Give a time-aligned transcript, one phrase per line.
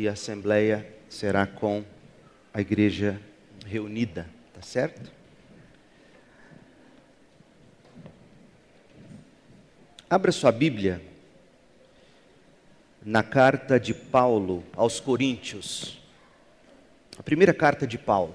[0.00, 1.84] e a assembleia será com
[2.54, 3.20] a igreja
[3.66, 5.12] reunida, tá certo?
[10.08, 11.02] Abra sua Bíblia
[13.04, 16.00] na carta de Paulo aos Coríntios.
[17.18, 18.34] A primeira carta de Paulo.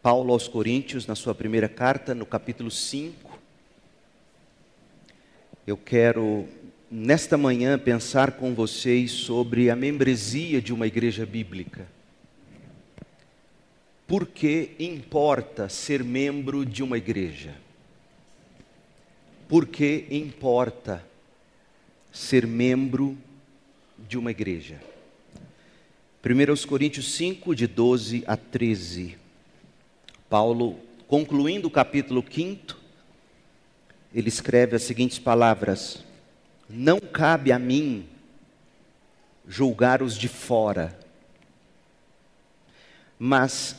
[0.00, 3.38] Paulo aos Coríntios, na sua primeira carta, no capítulo 5.
[5.66, 6.48] Eu quero,
[6.90, 11.86] nesta manhã, pensar com vocês sobre a membresia de uma igreja bíblica.
[14.06, 17.54] Por que importa ser membro de uma igreja?
[19.46, 21.04] Por que importa
[22.10, 23.18] ser membro
[23.98, 24.80] de uma igreja?
[26.24, 29.16] 1 Coríntios 5, de 12 a 13.
[30.28, 32.76] Paulo, concluindo o capítulo 5,
[34.14, 36.02] ele escreve as seguintes palavras:
[36.68, 38.08] Não cabe a mim
[39.46, 40.98] julgar os de fora,
[43.18, 43.76] mas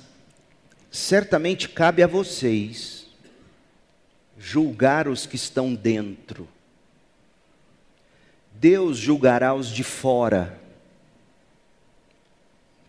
[0.89, 3.07] certamente cabe a vocês
[4.39, 6.47] julgar os que estão dentro.
[8.53, 10.59] Deus julgará os de fora.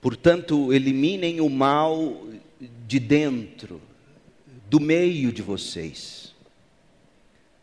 [0.00, 2.27] Portanto, eliminem o mal
[2.86, 3.80] de dentro,
[4.69, 6.34] do meio de vocês.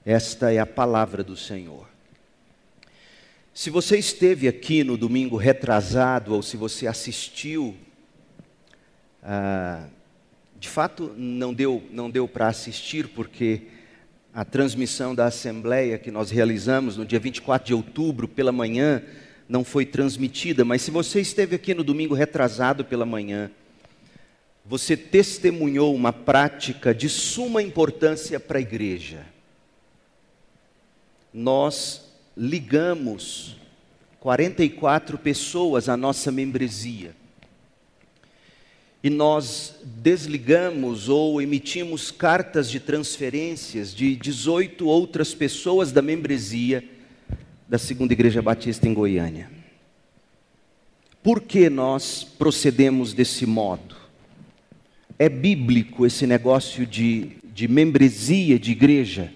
[0.06, 1.86] Esta é a palavra do Senhor.
[3.59, 7.75] Se você esteve aqui no domingo retrasado, ou se você assistiu,
[9.23, 9.88] ah,
[10.59, 13.64] de fato não deu, não deu para assistir, porque
[14.31, 19.02] a transmissão da Assembleia que nós realizamos no dia 24 de outubro, pela manhã,
[19.49, 23.49] não foi transmitida, mas se você esteve aqui no domingo retrasado pela manhã,
[24.64, 29.25] você testemunhou uma prática de suma importância para a igreja.
[31.33, 32.06] Nós
[32.38, 33.57] ligamos
[34.19, 37.16] 44 pessoas à nossa membresia.
[39.03, 46.83] E nós desligamos ou emitimos cartas de transferências de 18 outras pessoas da membresia
[47.67, 49.49] da Segunda Igreja Batista em Goiânia.
[51.23, 53.97] Por que nós procedemos desse modo?
[55.20, 59.33] é bíblico esse negócio de, de membresia de igreja?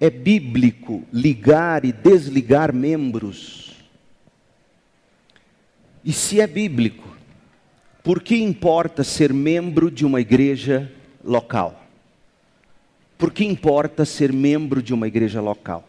[0.00, 3.76] É bíblico ligar e desligar membros?
[6.02, 7.16] E se é bíblico,
[8.02, 10.90] por que importa ser membro de uma igreja
[11.22, 11.84] local?
[13.18, 15.86] Por que importa ser membro de uma igreja local?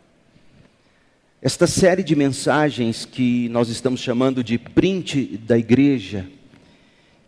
[1.42, 6.28] Esta série de mensagens que nós estamos chamando de print da igreja,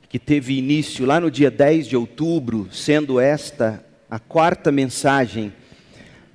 [0.09, 5.51] que teve início lá no dia 10 de outubro, sendo esta a quarta mensagem.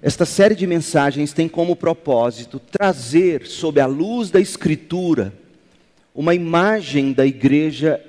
[0.00, 5.34] Esta série de mensagens tem como propósito trazer, sob a luz da Escritura,
[6.14, 8.00] uma imagem da igreja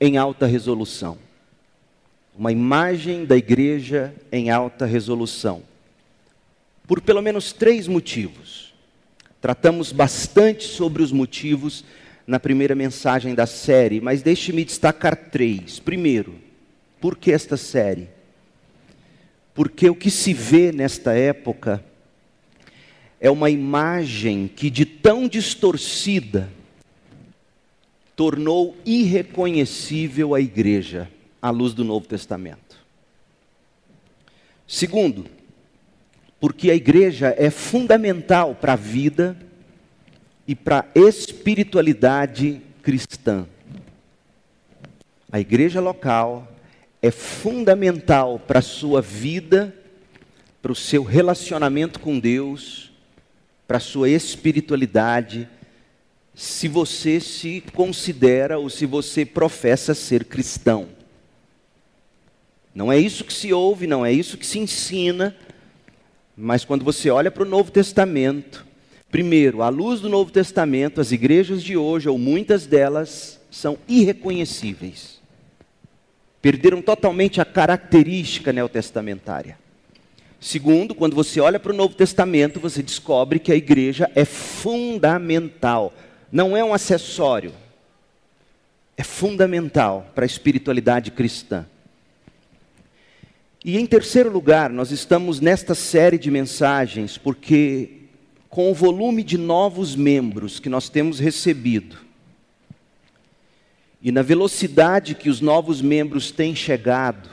[0.00, 1.18] em alta resolução.
[2.36, 5.62] Uma imagem da igreja em alta resolução.
[6.86, 8.72] Por pelo menos três motivos.
[9.40, 11.84] Tratamos bastante sobre os motivos
[12.26, 15.78] na primeira mensagem da série, mas deixe-me destacar três.
[15.78, 16.36] Primeiro,
[17.00, 18.08] por que esta série?
[19.58, 21.84] Porque o que se vê nesta época
[23.20, 26.48] é uma imagem que, de tão distorcida,
[28.14, 31.10] tornou irreconhecível a igreja
[31.42, 32.78] à luz do Novo Testamento.
[34.64, 35.26] Segundo,
[36.38, 39.36] porque a igreja é fundamental para a vida
[40.46, 43.44] e para a espiritualidade cristã.
[45.32, 46.46] A igreja local
[47.00, 49.74] é fundamental para a sua vida,
[50.60, 52.92] para o seu relacionamento com Deus,
[53.66, 55.48] para a sua espiritualidade,
[56.34, 60.88] se você se considera ou se você professa ser cristão.
[62.74, 65.36] Não é isso que se ouve, não é isso que se ensina,
[66.36, 68.68] mas quando você olha para o Novo Testamento,
[69.10, 75.17] Primeiro, à luz do Novo Testamento, as igrejas de hoje, ou muitas delas, são irreconhecíveis.
[76.40, 79.58] Perderam totalmente a característica neotestamentária.
[80.40, 85.92] Segundo, quando você olha para o Novo Testamento, você descobre que a igreja é fundamental,
[86.30, 87.52] não é um acessório.
[88.96, 91.66] É fundamental para a espiritualidade cristã.
[93.64, 97.90] E em terceiro lugar, nós estamos nesta série de mensagens porque
[98.48, 101.98] com o volume de novos membros que nós temos recebido,
[104.00, 107.28] e na velocidade que os novos membros têm chegado,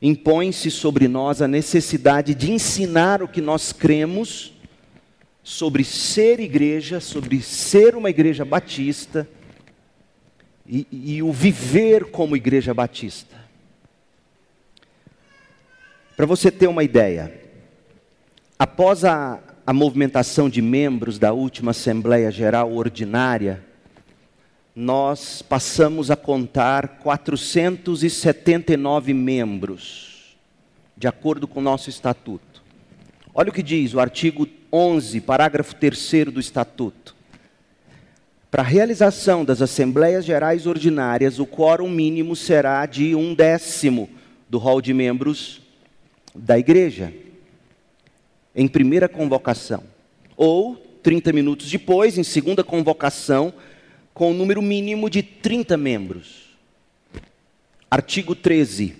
[0.00, 4.52] impõe-se sobre nós a necessidade de ensinar o que nós cremos
[5.42, 9.28] sobre ser igreja, sobre ser uma igreja batista
[10.66, 13.36] e, e o viver como igreja batista.
[16.16, 17.32] Para você ter uma ideia,
[18.58, 23.62] após a, a movimentação de membros da última Assembleia Geral Ordinária,
[24.76, 30.36] nós passamos a contar 479 membros,
[30.94, 32.62] de acordo com o nosso estatuto.
[33.34, 37.16] Olha o que diz o artigo 11, parágrafo 3 do estatuto.
[38.50, 44.10] Para a realização das Assembleias Gerais Ordinárias, o quórum mínimo será de um décimo
[44.46, 45.62] do rol de membros
[46.34, 47.14] da igreja,
[48.54, 49.84] em primeira convocação.
[50.36, 53.54] Ou, 30 minutos depois, em segunda convocação,
[54.16, 56.56] com o um número mínimo de 30 membros.
[57.90, 58.96] Artigo 13.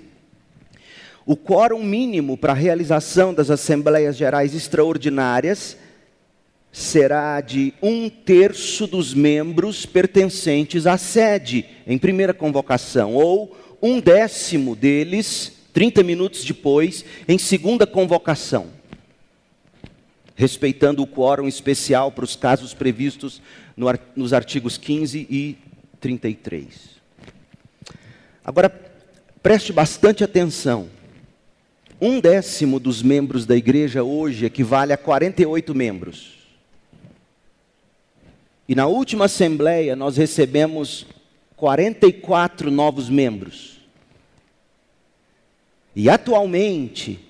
[1.25, 5.79] O quórum mínimo para a realização das Assembleias Gerais Extraordinárias
[6.71, 14.77] será de um terço dos membros pertencentes à sede, em primeira convocação, ou um décimo
[14.77, 18.77] deles, 30 minutos depois, em segunda convocação
[20.37, 23.41] respeitando o quórum especial para os casos previstos
[23.77, 25.59] no, nos artigos 15 e
[26.01, 26.97] 33.
[28.45, 28.71] Agora,
[29.43, 30.89] preste bastante atenção.
[32.01, 36.37] Um décimo dos membros da igreja hoje equivale a 48 membros.
[38.69, 41.07] E na última assembleia nós recebemos
[41.57, 43.81] 44 novos membros.
[45.95, 47.26] E atualmente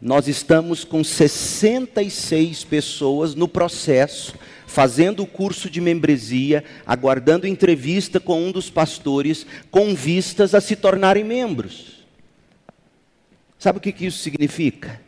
[0.00, 4.34] nós estamos com 66 pessoas no processo,
[4.66, 10.76] fazendo o curso de membresia, aguardando entrevista com um dos pastores, com vistas a se
[10.76, 12.04] tornarem membros.
[13.58, 15.00] Sabe o que, isso significa?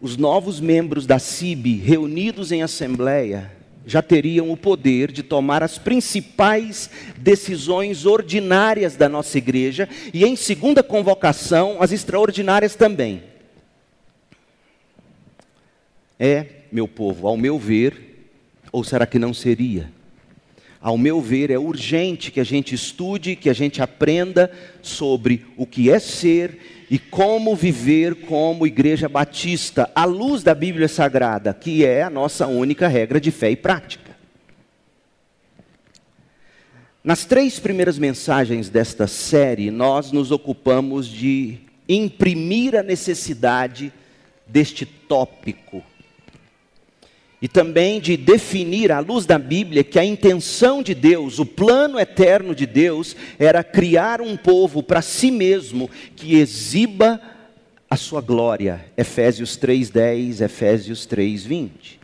[0.00, 3.57] Os novos membros da CIB, reunidos em assembleia,
[3.88, 10.36] já teriam o poder de tomar as principais decisões ordinárias da nossa igreja e, em
[10.36, 13.22] segunda convocação, as extraordinárias também.
[16.20, 18.28] É, meu povo, ao meu ver,
[18.70, 19.90] ou será que não seria?
[20.80, 24.52] Ao meu ver, é urgente que a gente estude, que a gente aprenda
[24.82, 30.88] sobre o que é ser e como viver como igreja batista, à luz da Bíblia
[30.88, 34.16] Sagrada, que é a nossa única regra de fé e prática.
[37.04, 41.58] Nas três primeiras mensagens desta série, nós nos ocupamos de
[41.88, 43.92] imprimir a necessidade
[44.46, 45.82] deste tópico
[47.40, 51.98] e também de definir, à luz da Bíblia, que a intenção de Deus, o plano
[51.98, 57.20] eterno de Deus, era criar um povo para si mesmo que exiba
[57.88, 58.84] a sua glória.
[58.96, 61.98] Efésios 3:10, Efésios 3:20.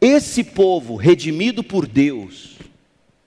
[0.00, 2.56] Esse povo redimido por Deus,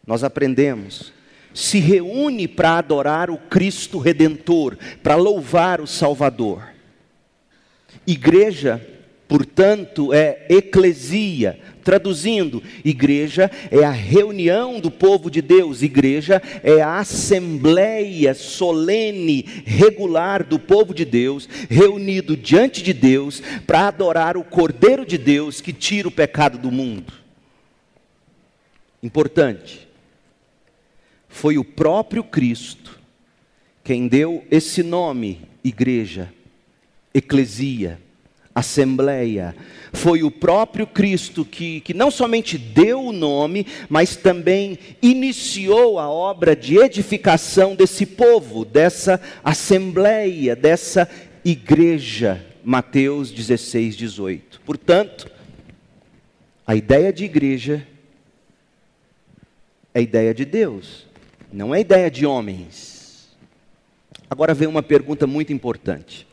[0.05, 1.13] nós aprendemos,
[1.53, 6.69] se reúne para adorar o Cristo redentor, para louvar o Salvador.
[8.07, 8.81] Igreja
[9.33, 11.59] portanto, é eclesia.
[11.83, 20.43] Traduzindo, igreja é a reunião do povo de Deus, igreja é a assembleia solene, regular
[20.43, 25.73] do povo de Deus, reunido diante de Deus para adorar o Cordeiro de Deus que
[25.73, 27.11] tira o pecado do mundo.
[29.01, 29.87] Importante,
[31.27, 32.99] foi o próprio Cristo
[33.83, 36.31] quem deu esse nome, igreja,
[37.15, 37.99] eclesia
[38.53, 39.55] assembleia.
[39.91, 46.09] Foi o próprio Cristo que, que não somente deu o nome, mas também iniciou a
[46.09, 51.09] obra de edificação desse povo, dessa assembleia, dessa
[51.43, 52.45] igreja.
[52.63, 54.61] Mateus 16, 18.
[54.61, 55.29] Portanto,
[56.65, 57.85] a ideia de igreja
[59.93, 61.05] é ideia de Deus,
[61.51, 63.29] não é ideia de homens.
[64.29, 66.25] Agora vem uma pergunta muito importante.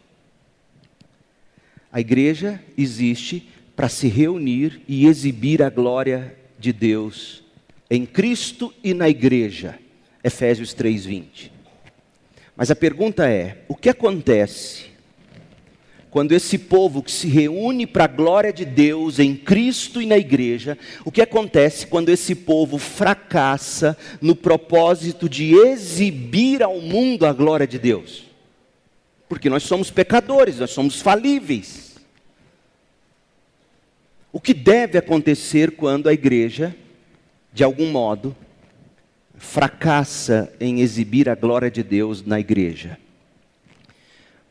[1.92, 7.42] A igreja existe para se reunir e exibir a glória de Deus
[7.90, 9.78] em Cristo e na igreja.
[10.22, 11.50] Efésios 3:20.
[12.54, 14.90] Mas a pergunta é: o que acontece
[16.10, 20.18] quando esse povo que se reúne para a glória de Deus em Cristo e na
[20.18, 27.32] igreja, o que acontece quando esse povo fracassa no propósito de exibir ao mundo a
[27.32, 28.29] glória de Deus?
[29.30, 31.94] Porque nós somos pecadores, nós somos falíveis.
[34.32, 36.74] O que deve acontecer quando a igreja,
[37.52, 38.36] de algum modo,
[39.36, 42.98] fracassa em exibir a glória de Deus na igreja?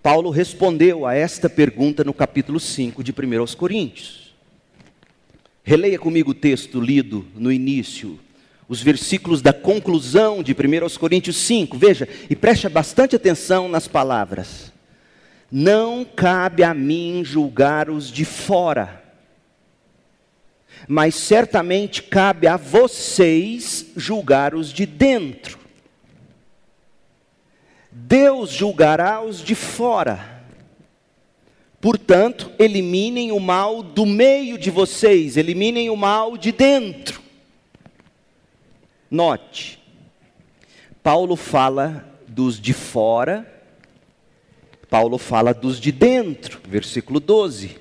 [0.02, 4.34] Paulo respondeu a esta pergunta no capítulo 5 de 1 Coríntios.
[5.62, 8.18] Releia comigo o texto lido no início,
[8.70, 11.76] os versículos da conclusão de 1 Coríntios 5.
[11.76, 14.72] Veja, e preste bastante atenção nas palavras.
[15.52, 19.04] Não cabe a mim julgar os de fora,
[20.88, 25.58] mas certamente cabe a vocês julgar os de dentro.
[27.92, 30.44] Deus julgará os de fora.
[31.82, 37.29] Portanto, eliminem o mal do meio de vocês, eliminem o mal de dentro.
[39.10, 39.80] Note,
[41.02, 43.46] Paulo fala dos de fora,
[44.90, 47.78] Paulo fala dos de dentro, versículo 12.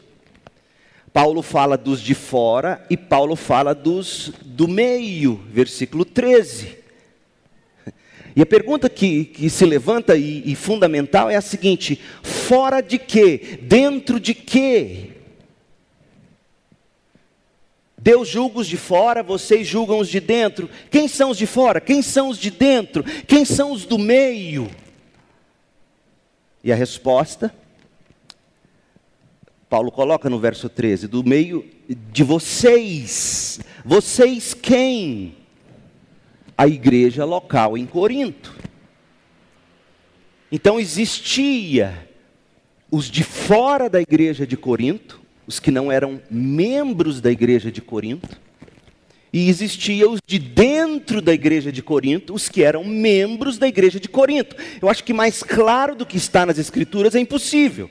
[1.13, 6.79] Paulo fala dos de fora e Paulo fala dos do meio, versículo 13.
[8.37, 12.99] E a pergunta que, que se levanta e, e fundamental é a seguinte: fora de
[12.99, 13.59] quê?
[13.63, 15.18] Dentro de quê?
[17.99, 20.71] Deus julga os de fora, vocês julgam os de dentro.
[20.91, 21.81] Quem são os de fora?
[21.81, 23.03] Quem são os de dentro?
[23.27, 24.71] Quem são os do meio?
[26.63, 27.53] E a resposta,
[29.69, 31.69] Paulo coloca no verso 13: do meio
[32.13, 33.61] de vocês.
[33.85, 35.37] Vocês quem?
[36.59, 38.53] a igreja local em Corinto.
[40.51, 42.09] Então existia
[42.91, 45.18] os de fora da igreja de Corinto,
[45.49, 48.39] os que não eram membros da igreja de Corinto,
[49.33, 53.99] e existia os de dentro da igreja de Corinto, os que eram membros da igreja
[53.99, 54.55] de Corinto.
[54.81, 57.91] Eu acho que mais claro do que está nas escrituras é impossível.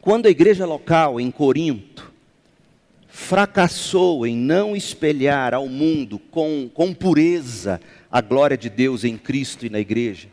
[0.00, 2.12] Quando a igreja local em Corinto
[3.08, 9.66] fracassou em não espelhar ao mundo com, com pureza a glória de Deus em Cristo
[9.66, 10.28] e na igreja.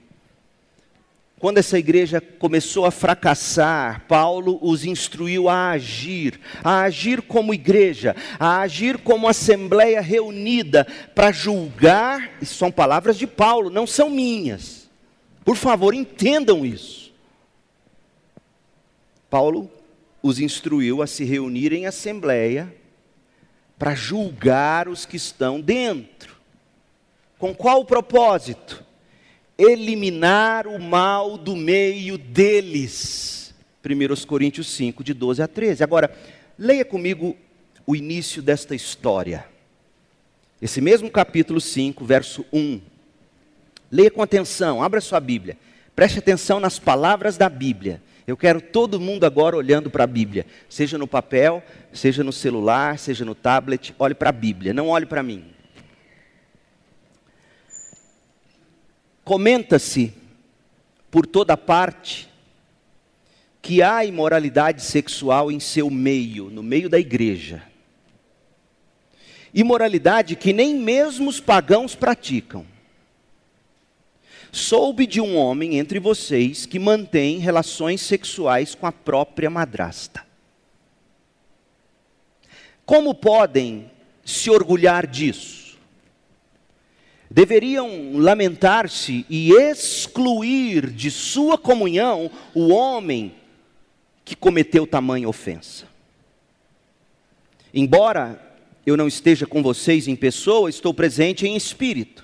[1.43, 8.15] Quando essa igreja começou a fracassar, Paulo os instruiu a agir, a agir como igreja,
[8.39, 14.89] a agir como assembleia reunida para julgar, isso são palavras de Paulo, não são minhas.
[15.43, 17.13] Por favor, entendam isso.
[19.29, 19.69] Paulo
[20.21, 22.73] os instruiu a se reunir em assembleia
[23.77, 26.37] para julgar os que estão dentro.
[27.37, 28.82] Com qual propósito?
[29.63, 33.53] Eliminar o mal do meio deles.
[33.85, 35.83] 1 Coríntios 5, de 12 a 13.
[35.83, 36.13] Agora,
[36.57, 37.37] leia comigo
[37.85, 39.45] o início desta história.
[40.61, 42.81] Esse mesmo capítulo 5, verso 1.
[43.91, 45.57] Leia com atenção, abra sua Bíblia.
[45.95, 48.01] Preste atenção nas palavras da Bíblia.
[48.25, 52.97] Eu quero todo mundo agora olhando para a Bíblia, seja no papel, seja no celular,
[52.97, 55.52] seja no tablet, olhe para a Bíblia, não olhe para mim.
[59.23, 60.13] Comenta-se
[61.09, 62.27] por toda parte
[63.61, 67.63] que há imoralidade sexual em seu meio, no meio da igreja.
[69.53, 72.65] Imoralidade que nem mesmo os pagãos praticam.
[74.51, 80.25] Soube de um homem entre vocês que mantém relações sexuais com a própria madrasta.
[82.85, 83.89] Como podem
[84.25, 85.62] se orgulhar disso?
[87.33, 93.33] Deveriam lamentar-se e excluir de sua comunhão o homem
[94.23, 95.87] que cometeu tamanha ofensa.
[97.73, 98.39] Embora
[98.85, 102.23] eu não esteja com vocês em pessoa, estou presente em espírito.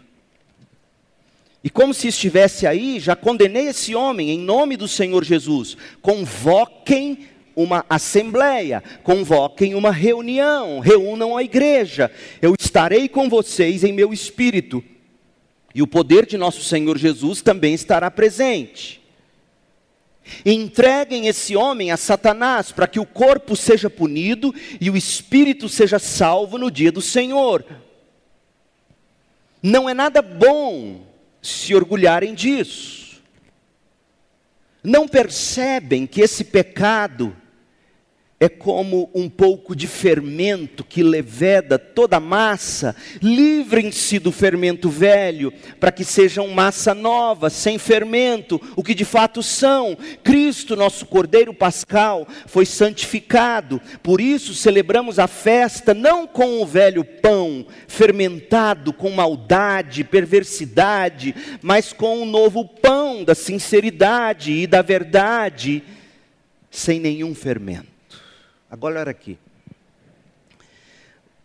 [1.63, 5.75] E como se estivesse aí, já condenei esse homem em nome do Senhor Jesus.
[6.03, 12.11] Convoquem uma assembleia, convoquem uma reunião, reúnam a igreja.
[12.39, 14.83] Eu estarei com vocês em meu espírito.
[15.73, 18.99] E o poder de nosso Senhor Jesus também estará presente.
[20.45, 25.99] Entreguem esse homem a Satanás, para que o corpo seja punido e o espírito seja
[25.99, 27.65] salvo no dia do Senhor.
[29.61, 31.05] Não é nada bom
[31.41, 33.21] se orgulharem disso.
[34.83, 37.35] Não percebem que esse pecado
[38.39, 42.95] é como um pouco de fermento que leveda toda a massa.
[43.21, 49.43] Livrem-se do fermento velho, para que sejam massa nova, sem fermento, o que de fato
[49.43, 49.97] são.
[50.23, 53.81] Cristo, nosso Cordeiro Pascal, foi santificado.
[54.01, 61.91] Por isso celebramos a festa não com o velho pão, fermentado com maldade, perversidade, mas
[61.91, 65.83] com o novo pão da sinceridade e da verdade,
[66.71, 67.98] sem nenhum fermento.
[68.69, 69.37] Agora olha aqui.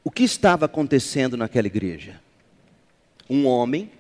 [0.02, 2.21] O que estava acontecendo naquela igreja?
[3.28, 3.90] Um homem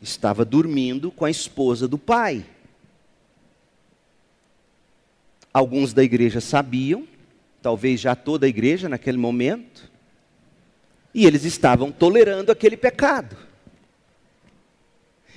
[0.00, 2.44] estava dormindo com a esposa do pai.
[5.52, 7.08] Alguns da igreja sabiam,
[7.62, 9.90] talvez já toda a igreja naquele momento,
[11.14, 13.36] e eles estavam tolerando aquele pecado.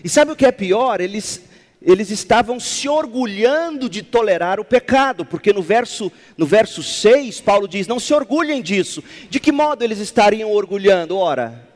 [0.04, 1.00] E sabe o que é pior?
[1.02, 1.42] Eles,
[1.84, 7.68] eles estavam se orgulhando de tolerar o pecado, porque no verso, no verso 6, Paulo
[7.68, 9.04] diz: Não se orgulhem disso.
[9.30, 11.18] De que modo eles estariam orgulhando?
[11.18, 11.70] Ora,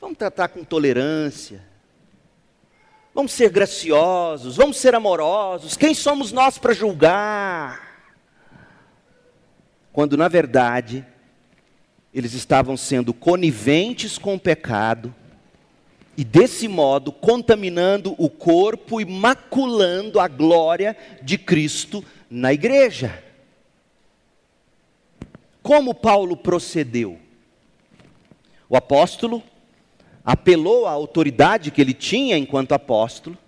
[0.00, 1.60] vamos tratar com tolerância,
[3.12, 5.76] vamos ser graciosos, vamos ser amorosos.
[5.76, 7.90] Quem somos nós para julgar?
[9.92, 11.04] Quando na verdade
[12.14, 15.12] eles estavam sendo coniventes com o pecado
[16.20, 23.24] e desse modo contaminando o corpo e maculando a glória de Cristo na igreja.
[25.62, 27.18] Como Paulo procedeu?
[28.68, 29.42] O apóstolo
[30.22, 33.38] apelou à autoridade que ele tinha enquanto apóstolo,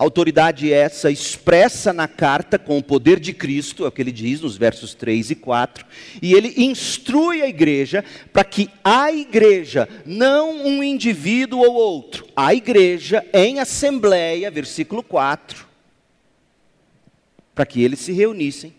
[0.00, 4.40] Autoridade essa expressa na carta com o poder de Cristo, é o que ele diz
[4.40, 5.84] nos versos 3 e 4,
[6.22, 8.02] e ele instrui a igreja
[8.32, 15.66] para que a igreja, não um indivíduo ou outro, a igreja em assembleia, versículo 4,
[17.54, 18.72] para que eles se reunissem,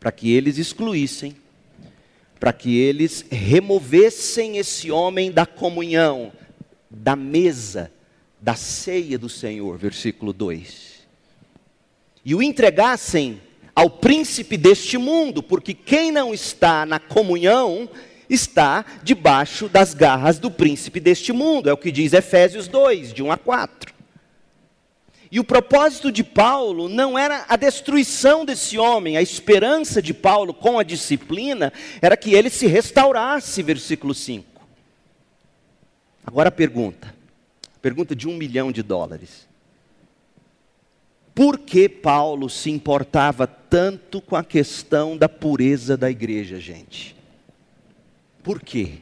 [0.00, 1.36] para que eles excluíssem,
[2.40, 6.32] para que eles removessem esse homem da comunhão,
[6.90, 7.92] da mesa,
[8.40, 10.98] da ceia do Senhor, versículo 2.
[12.24, 13.40] E o entregassem
[13.74, 17.88] ao príncipe deste mundo, porque quem não está na comunhão
[18.28, 23.22] está debaixo das garras do príncipe deste mundo, é o que diz Efésios 2, de
[23.22, 23.94] 1 a 4.
[25.30, 30.54] E o propósito de Paulo não era a destruição desse homem, a esperança de Paulo
[30.54, 34.46] com a disciplina era que ele se restaurasse, versículo 5.
[36.26, 37.14] Agora a pergunta:
[37.80, 39.48] Pergunta de um milhão de dólares.
[41.34, 47.14] Por que Paulo se importava tanto com a questão da pureza da igreja, gente?
[48.42, 48.98] Por quê?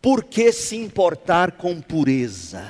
[0.00, 2.64] Por que se importar com pureza?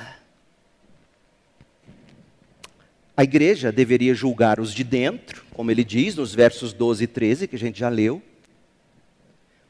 [3.15, 7.47] A igreja deveria julgar os de dentro, como ele diz nos versos 12 e 13,
[7.47, 8.21] que a gente já leu.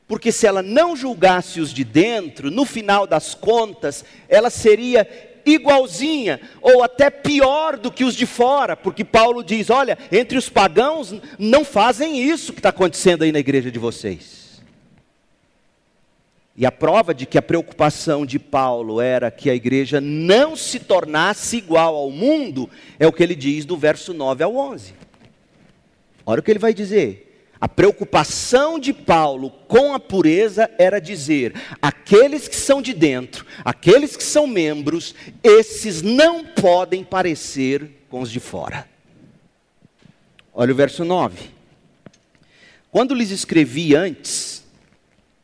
[0.08, 5.08] Porque se ela não julgasse os de dentro, no final das contas, ela seria
[5.46, 10.50] igualzinha ou até pior do que os de fora, porque Paulo diz: olha, entre os
[10.50, 14.38] pagãos não fazem isso que está acontecendo aí na igreja de vocês.
[16.56, 20.80] E a prova de que a preocupação de Paulo era que a igreja não se
[20.80, 22.68] tornasse igual ao mundo,
[22.98, 24.96] é o que ele diz do verso 9 ao 11.
[26.26, 27.27] Olha o que ele vai dizer.
[27.60, 34.16] A preocupação de Paulo com a pureza era dizer: aqueles que são de dentro, aqueles
[34.16, 38.88] que são membros, esses não podem parecer com os de fora.
[40.54, 41.50] Olha o verso 9.
[42.92, 44.64] Quando lhes escrevi antes,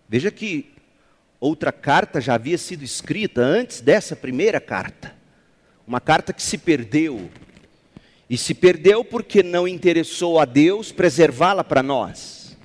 [0.07, 0.71] veja que
[1.39, 5.13] outra carta já havia sido escrita antes dessa primeira carta.
[5.85, 7.29] Uma carta que se perdeu,
[8.33, 12.57] e se perdeu porque não interessou a Deus preservá-la para nós.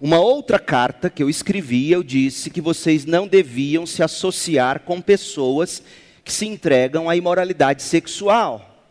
[0.00, 5.00] Uma outra carta que eu escrevi, eu disse que vocês não deviam se associar com
[5.00, 5.80] pessoas
[6.24, 8.84] que se entregam à imoralidade sexual.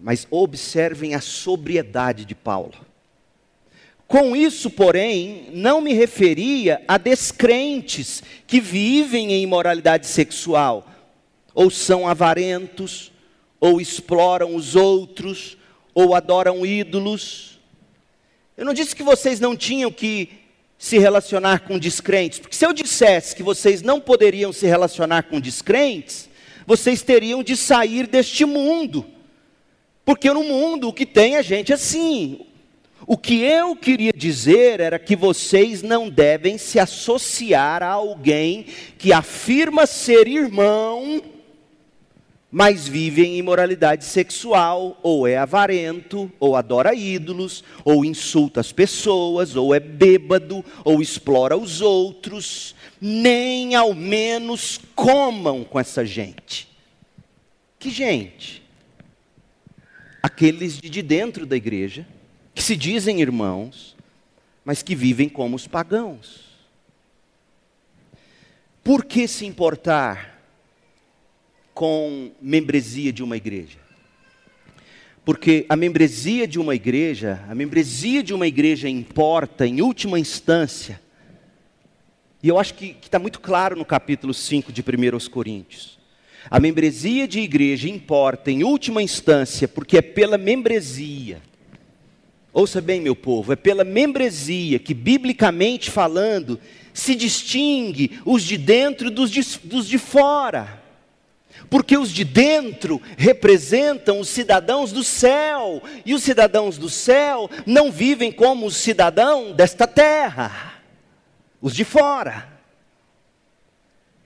[0.00, 2.72] Mas observem a sobriedade de Paulo.
[4.08, 10.88] Com isso, porém, não me referia a descrentes que vivem em imoralidade sexual,
[11.54, 13.12] ou são avarentos,
[13.60, 15.56] ou exploram os outros,
[15.94, 17.58] ou adoram ídolos.
[18.56, 20.28] Eu não disse que vocês não tinham que
[20.78, 25.40] se relacionar com descrentes, porque se eu dissesse que vocês não poderiam se relacionar com
[25.40, 26.28] descrentes,
[26.66, 29.06] vocês teriam de sair deste mundo.
[30.04, 32.40] Porque no mundo o que tem é gente assim.
[33.06, 38.66] O que eu queria dizer era que vocês não devem se associar a alguém
[38.98, 41.22] que afirma ser irmão
[42.56, 49.54] mas vive em imoralidade sexual, ou é avarento, ou adora ídolos, ou insulta as pessoas,
[49.54, 56.66] ou é bêbado, ou explora os outros, nem ao menos comam com essa gente.
[57.78, 58.62] Que gente?
[60.22, 62.08] Aqueles de dentro da igreja,
[62.54, 63.94] que se dizem irmãos,
[64.64, 66.46] mas que vivem como os pagãos.
[68.82, 70.35] Por que se importar
[71.76, 73.76] com membresia de uma igreja.
[75.26, 80.98] Porque a membresia de uma igreja, a membresia de uma igreja importa em última instância.
[82.42, 85.98] E eu acho que está muito claro no capítulo 5 de 1 Coríntios.
[86.50, 91.42] A membresia de igreja importa em última instância, porque é pela membresia.
[92.54, 96.58] Ouça bem, meu povo, é pela membresia que, biblicamente falando,
[96.94, 100.85] se distingue os de dentro dos de, dos de fora.
[101.68, 107.90] Porque os de dentro representam os cidadãos do céu, e os cidadãos do céu não
[107.90, 110.80] vivem como os cidadãos desta terra,
[111.60, 112.48] os de fora.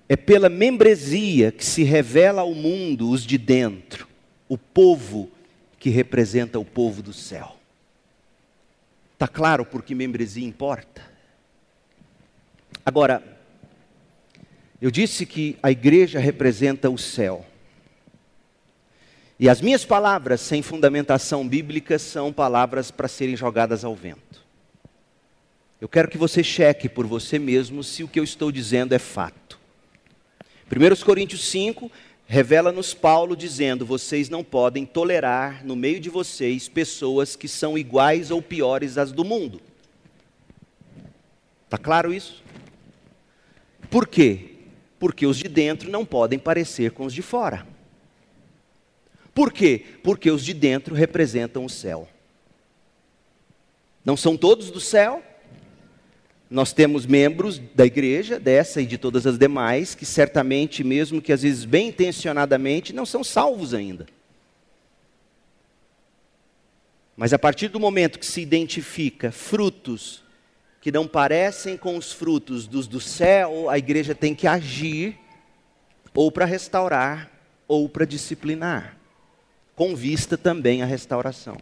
[0.09, 4.09] É pela membresia que se revela ao mundo os de dentro,
[4.49, 5.31] o povo
[5.79, 7.57] que representa o povo do céu.
[9.14, 11.03] Está claro por que membresia importa?
[12.85, 13.23] Agora,
[14.81, 17.45] eu disse que a igreja representa o céu.
[19.38, 24.40] E as minhas palavras, sem fundamentação bíblica, são palavras para serem jogadas ao vento.
[25.81, 28.99] Eu quero que você cheque por você mesmo se o que eu estou dizendo é
[28.99, 29.59] fato.
[30.71, 31.90] 1 Coríntios 5
[32.27, 38.31] revela-nos Paulo dizendo: vocês não podem tolerar no meio de vocês pessoas que são iguais
[38.31, 39.61] ou piores às do mundo.
[41.64, 42.43] Está claro isso?
[43.90, 44.49] Por quê?
[45.00, 47.66] Porque os de dentro não podem parecer com os de fora.
[49.34, 49.84] Por quê?
[50.04, 52.06] Porque os de dentro representam o céu.
[54.04, 55.22] Não são todos do céu.
[56.50, 61.32] Nós temos membros da igreja, dessa e de todas as demais, que certamente, mesmo que
[61.32, 64.06] às vezes bem intencionadamente, não são salvos ainda.
[67.16, 70.22] Mas a partir do momento que se identifica frutos
[70.81, 75.19] que não parecem com os frutos dos do céu, a igreja tem que agir
[76.14, 77.31] ou para restaurar
[77.69, 78.97] ou para disciplinar,
[79.77, 81.59] com vista também à restauração.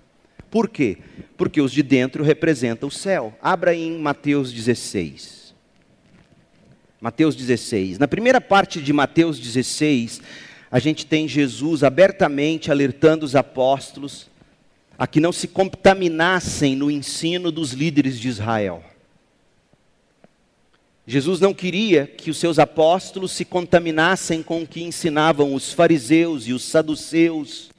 [0.50, 0.98] Por quê?
[1.36, 3.36] Porque os de dentro representam o céu.
[3.42, 5.54] Abra em Mateus 16.
[7.00, 7.98] Mateus 16.
[7.98, 10.22] Na primeira parte de Mateus 16,
[10.70, 14.30] a gente tem Jesus abertamente alertando os apóstolos
[14.96, 18.82] a que não se contaminassem no ensino dos líderes de Israel.
[21.10, 26.46] Jesus não queria que os seus apóstolos se contaminassem com o que ensinavam os fariseus
[26.46, 27.70] e os saduceus.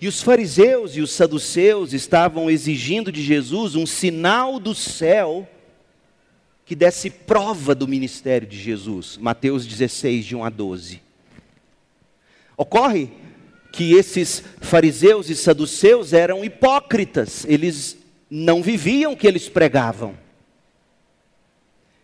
[0.00, 5.48] E os fariseus e os saduceus estavam exigindo de Jesus um sinal do céu
[6.64, 9.16] que desse prova do ministério de Jesus.
[9.16, 11.02] Mateus 16, de 1 a 12.
[12.56, 13.10] Ocorre
[13.72, 17.96] que esses fariseus e saduceus eram hipócritas, eles
[18.30, 20.22] não viviam o que eles pregavam.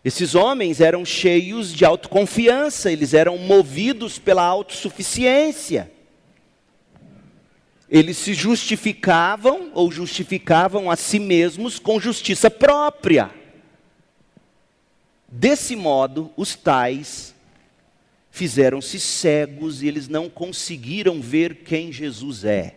[0.03, 5.91] Esses homens eram cheios de autoconfiança, eles eram movidos pela autossuficiência.
[7.87, 13.29] Eles se justificavam ou justificavam a si mesmos com justiça própria.
[15.27, 17.35] Desse modo, os tais
[18.31, 22.75] fizeram-se cegos e eles não conseguiram ver quem Jesus é.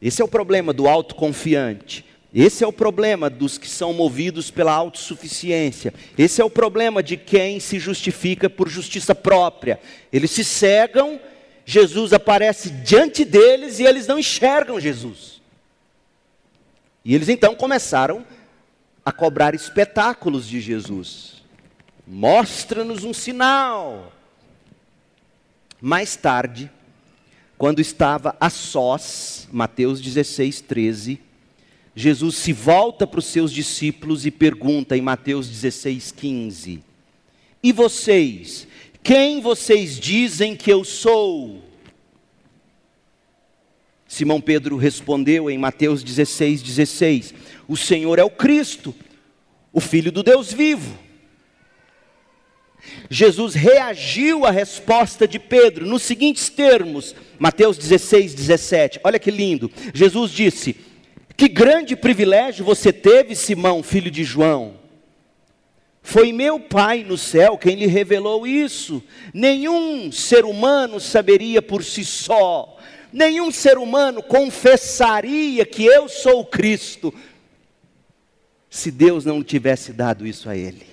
[0.00, 2.04] Esse é o problema do autoconfiante.
[2.34, 5.94] Esse é o problema dos que são movidos pela autossuficiência.
[6.18, 9.78] Esse é o problema de quem se justifica por justiça própria.
[10.12, 11.20] Eles se cegam,
[11.64, 15.40] Jesus aparece diante deles e eles não enxergam Jesus.
[17.04, 18.26] E eles então começaram
[19.04, 21.44] a cobrar espetáculos de Jesus.
[22.04, 24.12] Mostra-nos um sinal.
[25.80, 26.68] Mais tarde,
[27.56, 31.20] quando estava a sós, Mateus 16, 13,
[31.96, 36.82] Jesus se volta para os seus discípulos e pergunta em Mateus 16, 15:
[37.62, 38.66] E vocês,
[39.02, 41.62] quem vocês dizem que eu sou?
[44.08, 47.34] Simão Pedro respondeu em Mateus 16, 16:
[47.68, 48.94] O Senhor é o Cristo,
[49.72, 50.98] o Filho do Deus vivo.
[53.08, 59.00] Jesus reagiu à resposta de Pedro nos seguintes termos, Mateus 16, 17.
[59.04, 59.70] Olha que lindo.
[59.92, 60.76] Jesus disse:
[61.36, 64.74] que grande privilégio você teve, Simão, filho de João.
[66.02, 69.02] Foi meu Pai no céu quem lhe revelou isso.
[69.32, 72.76] Nenhum ser humano saberia por si só,
[73.12, 77.12] nenhum ser humano confessaria que eu sou o Cristo,
[78.68, 80.86] se Deus não tivesse dado isso a ele.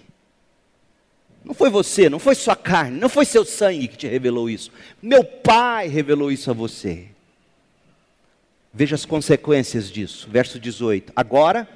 [1.43, 4.71] Não foi você, não foi sua carne, não foi seu sangue que te revelou isso.
[5.01, 7.07] Meu Pai revelou isso a você.
[8.73, 10.29] Veja as consequências disso.
[10.29, 11.67] Verso 18: Agora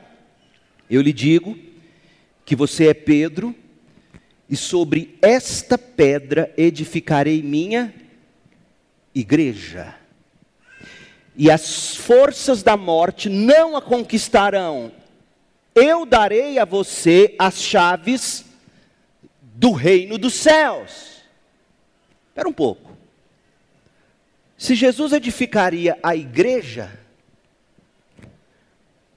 [0.90, 1.58] eu lhe digo
[2.46, 3.56] que você é Pedro,
[4.50, 7.94] e sobre esta pedra edificarei minha
[9.14, 9.96] igreja.
[11.36, 14.92] E as forças da morte não a conquistarão.
[15.74, 18.46] Eu darei a você as chaves
[19.42, 21.24] do reino dos céus.
[22.30, 22.85] Espera um pouco.
[24.58, 26.92] Se Jesus edificaria a igreja,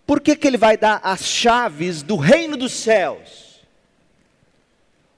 [0.07, 3.61] por que, que ele vai dar as chaves do reino dos céus?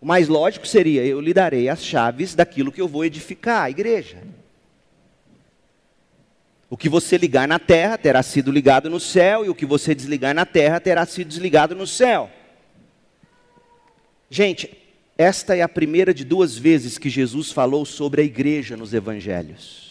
[0.00, 3.70] O mais lógico seria: eu lhe darei as chaves daquilo que eu vou edificar, a
[3.70, 4.22] igreja.
[6.68, 9.94] O que você ligar na terra terá sido ligado no céu, e o que você
[9.94, 12.30] desligar na terra terá sido desligado no céu.
[14.28, 14.76] Gente,
[15.18, 19.89] esta é a primeira de duas vezes que Jesus falou sobre a igreja nos evangelhos.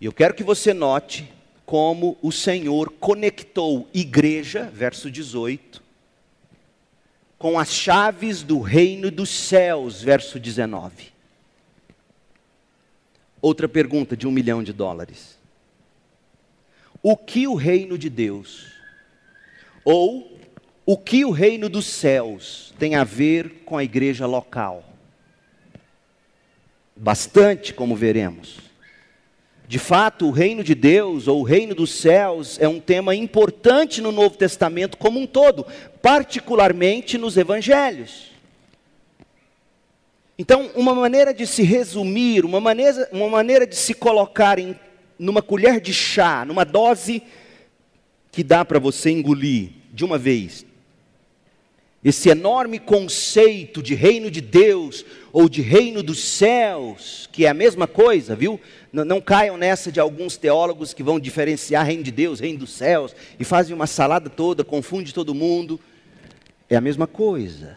[0.00, 1.30] E eu quero que você note
[1.66, 5.82] como o Senhor conectou igreja, verso 18,
[7.36, 11.12] com as chaves do reino dos céus, verso 19.
[13.40, 15.36] Outra pergunta de um milhão de dólares.
[17.02, 18.72] O que o reino de Deus,
[19.84, 20.38] ou
[20.86, 24.84] o que o reino dos céus tem a ver com a igreja local?
[26.96, 28.67] Bastante, como veremos.
[29.68, 34.00] De fato, o reino de Deus ou o reino dos céus é um tema importante
[34.00, 35.66] no Novo Testamento como um todo,
[36.00, 38.32] particularmente nos evangelhos.
[40.38, 44.74] Então, uma maneira de se resumir, uma maneira, uma maneira de se colocar em
[45.18, 47.22] numa colher de chá, numa dose
[48.32, 50.64] que dá para você engolir de uma vez.
[52.02, 57.54] Esse enorme conceito de reino de Deus ou de reino dos céus, que é a
[57.54, 58.60] mesma coisa, viu?
[58.92, 62.70] Não, não, caiam nessa de alguns teólogos que vão diferenciar reino de Deus, reino dos
[62.70, 65.78] céus, e fazem uma salada toda, confunde todo mundo.
[66.68, 67.76] É a mesma coisa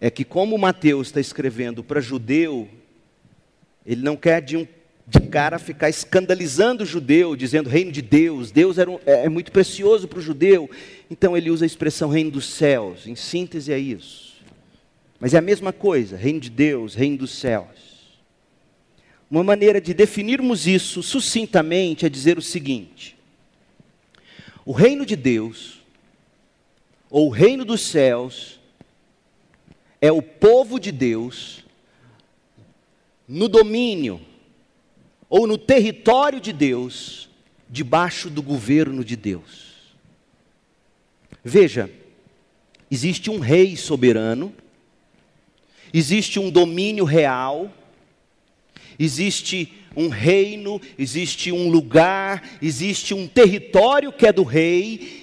[0.00, 2.68] é que, como Mateus está escrevendo para judeu,
[3.84, 4.66] ele não quer de um
[5.10, 9.50] de cara ficar escandalizando o judeu, dizendo reino de Deus, Deus um, é, é muito
[9.50, 10.70] precioso para o judeu,
[11.10, 14.29] então ele usa a expressão reino dos céus, em síntese é isso.
[15.20, 18.18] Mas é a mesma coisa, reino de Deus, reino dos céus.
[19.30, 23.16] Uma maneira de definirmos isso sucintamente é dizer o seguinte:
[24.64, 25.82] o reino de Deus,
[27.10, 28.58] ou o reino dos céus,
[30.00, 31.64] é o povo de Deus
[33.28, 34.20] no domínio
[35.28, 37.28] ou no território de Deus,
[37.68, 39.94] debaixo do governo de Deus.
[41.44, 41.88] Veja,
[42.90, 44.52] existe um rei soberano,
[45.92, 47.72] existe um domínio real,
[48.98, 55.22] existe um reino, existe um lugar, existe um território que é do rei,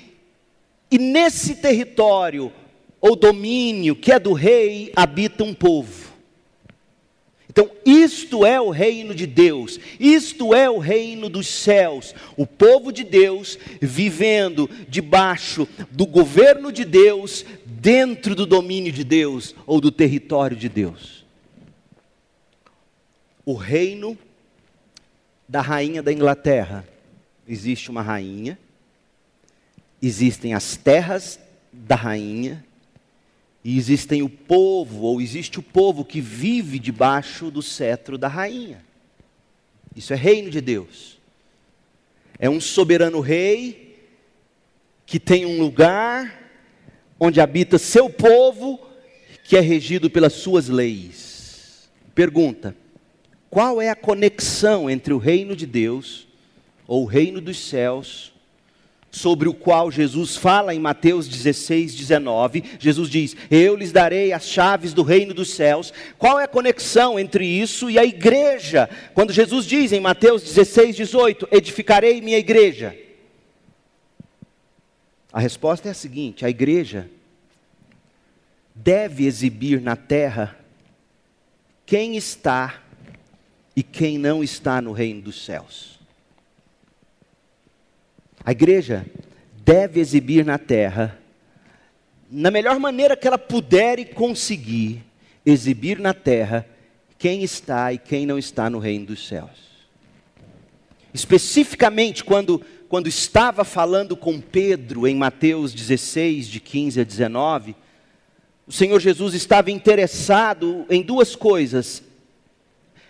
[0.92, 2.52] e nesse território
[3.00, 6.08] ou domínio que é do rei habita um povo.
[7.50, 12.92] Então, isto é o reino de Deus, isto é o reino dos céus, o povo
[12.92, 17.44] de Deus vivendo debaixo do governo de Deus,
[17.80, 21.26] dentro do domínio de Deus ou do território de Deus.
[23.46, 24.18] O reino
[25.48, 26.88] da rainha da Inglaterra.
[27.48, 28.60] Existe uma rainha,
[30.02, 31.40] existem as terras
[31.72, 32.66] da rainha,
[33.64, 38.84] e existem o povo, ou existe o povo que vive debaixo do cetro da rainha.
[39.96, 41.18] Isso é reino de Deus.
[42.38, 43.98] É um soberano rei
[45.06, 46.47] que tem um lugar
[47.20, 48.80] onde habita seu povo
[49.44, 51.90] que é regido pelas suas leis.
[52.14, 52.76] Pergunta:
[53.50, 56.28] qual é a conexão entre o reino de Deus
[56.88, 58.34] ou o reino dos céus
[59.12, 62.64] sobre o qual Jesus fala em Mateus 16, 19.
[62.80, 65.92] Jesus diz: Eu lhes darei as chaves do reino dos céus.
[66.18, 68.90] Qual é a conexão entre isso e a igreja?
[69.14, 72.96] Quando Jesus diz em Mateus 16, 18: Edificarei minha igreja.
[75.32, 77.10] A resposta é a seguinte: a igreja
[78.74, 80.58] deve exibir na terra
[81.86, 82.82] quem está
[83.76, 86.00] e quem não está no reino dos céus.
[88.44, 89.06] A igreja
[89.64, 91.20] deve exibir na terra,
[92.32, 95.04] na melhor maneira que ela puder e conseguir,
[95.46, 96.66] exibir na terra
[97.18, 99.68] quem está e quem não está no reino dos céus.
[101.14, 107.76] Especificamente quando, quando estava falando com Pedro em Mateus 16, de 15 a 19,
[108.66, 112.04] o Senhor Jesus estava interessado em duas coisas.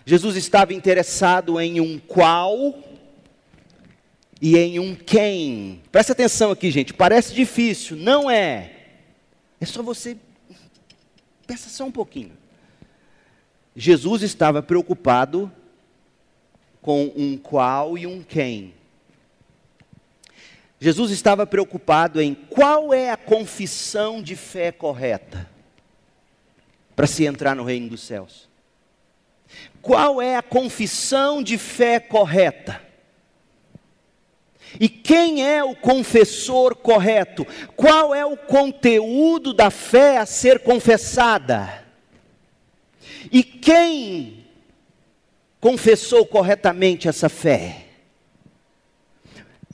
[0.04, 2.78] Jesus estava interessado em um qual
[4.40, 5.82] e em um quem.
[5.92, 6.94] Presta atenção aqui, gente.
[6.94, 8.72] Parece difícil, não é.
[9.60, 10.16] É só você.
[11.46, 12.32] Pensa só um pouquinho.
[13.76, 15.50] Jesus estava preocupado
[16.80, 18.74] com um qual e um quem.
[20.80, 25.48] Jesus estava preocupado em qual é a confissão de fé correta
[26.94, 28.48] para se entrar no reino dos céus.
[29.82, 32.80] Qual é a confissão de fé correta?
[34.78, 37.46] E quem é o confessor correto?
[37.74, 41.84] Qual é o conteúdo da fé a ser confessada?
[43.32, 44.46] E quem
[45.60, 47.87] confessou corretamente essa fé?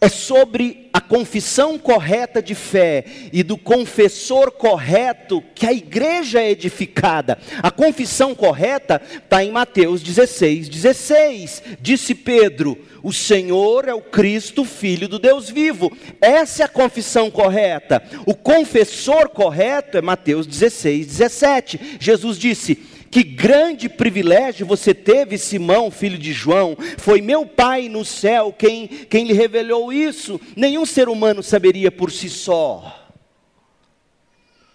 [0.05, 6.51] É sobre a confissão correta de fé e do confessor correto que a igreja é
[6.51, 7.39] edificada.
[7.63, 11.63] A confissão correta está em Mateus 16, 16.
[11.81, 15.91] Disse Pedro: O Senhor é o Cristo, Filho do Deus vivo.
[16.21, 18.03] Essa é a confissão correta.
[18.27, 21.97] O confessor correto é Mateus 16, 17.
[21.99, 22.79] Jesus disse:
[23.15, 26.77] que grande privilégio você teve, Simão, filho de João.
[26.99, 30.41] Foi meu Pai no céu quem, quem lhe revelou isso.
[30.57, 33.09] Nenhum ser humano saberia por si só.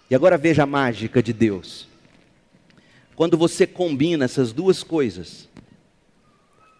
[0.08, 1.86] E agora veja a mágica de Deus.
[3.14, 5.46] Quando você combina essas duas coisas,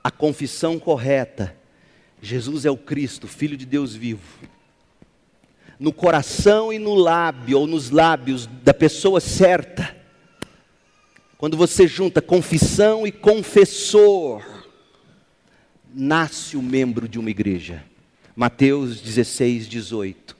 [0.02, 1.54] a confissão correta,
[2.22, 4.22] Jesus é o Cristo, Filho de Deus vivo,
[5.78, 9.99] no coração e no lábio, ou nos lábios da pessoa certa,
[11.40, 14.44] quando você junta confissão e confessor,
[15.90, 17.82] nasce o membro de uma igreja.
[18.36, 20.36] Mateus 16, 18.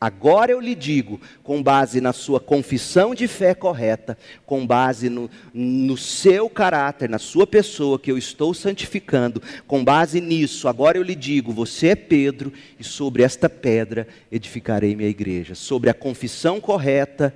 [0.00, 5.30] Agora eu lhe digo, com base na sua confissão de fé correta, com base no,
[5.54, 11.04] no, seu caráter, na sua pessoa que eu estou santificando, com base nisso, agora eu
[11.04, 15.54] lhe digo: você é Pedro, e sobre esta pedra edificarei minha igreja.
[15.54, 17.32] Sobre a confissão correta,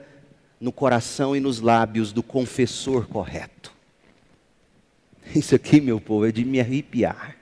[0.61, 3.73] no coração e nos lábios do confessor correto.
[5.35, 7.37] Isso aqui, meu povo, é de me arrepiar.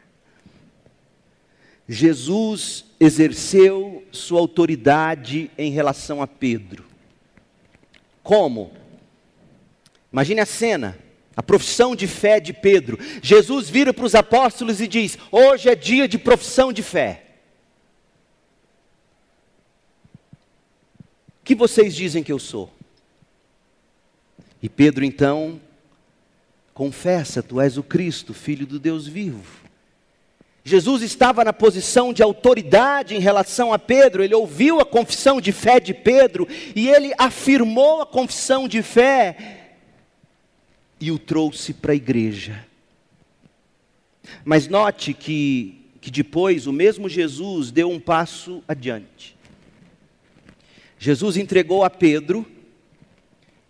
[1.89, 6.85] Jesus exerceu sua autoridade em relação a Pedro.
[8.23, 8.73] Como?
[10.11, 10.99] Imagine a cena,
[11.37, 12.99] a profissão de fé de Pedro.
[13.23, 17.21] Jesus vira para os apóstolos e diz: Hoje é dia de profissão de fé.
[21.43, 22.73] O que vocês dizem que eu sou?
[24.65, 25.61] E Pedro então
[26.73, 29.45] confessa: Tu és o Cristo, filho do Deus vivo.
[30.65, 35.53] Jesus estava na posição de autoridade em relação a Pedro, ele ouviu a confissão de
[35.53, 39.77] fé de Pedro e ele afirmou a confissão de fé
[40.99, 42.67] e o trouxe para a igreja.
[44.47, 49.37] Mas note que, que depois o mesmo Jesus deu um passo adiante.
[50.99, 52.54] Jesus entregou a Pedro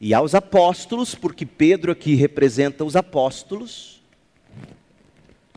[0.04, 4.02] e aos apóstolos, porque Pedro aqui representa os apóstolos.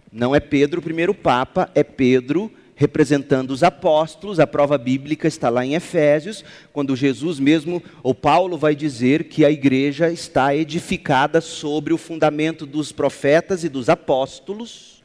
[0.10, 4.40] Não é Pedro o primeiro papa, é Pedro representando os apóstolos.
[4.40, 9.44] A prova bíblica está lá em Efésios, quando Jesus mesmo, ou Paulo vai dizer que
[9.44, 15.04] a igreja está edificada sobre o fundamento dos profetas e dos apóstolos.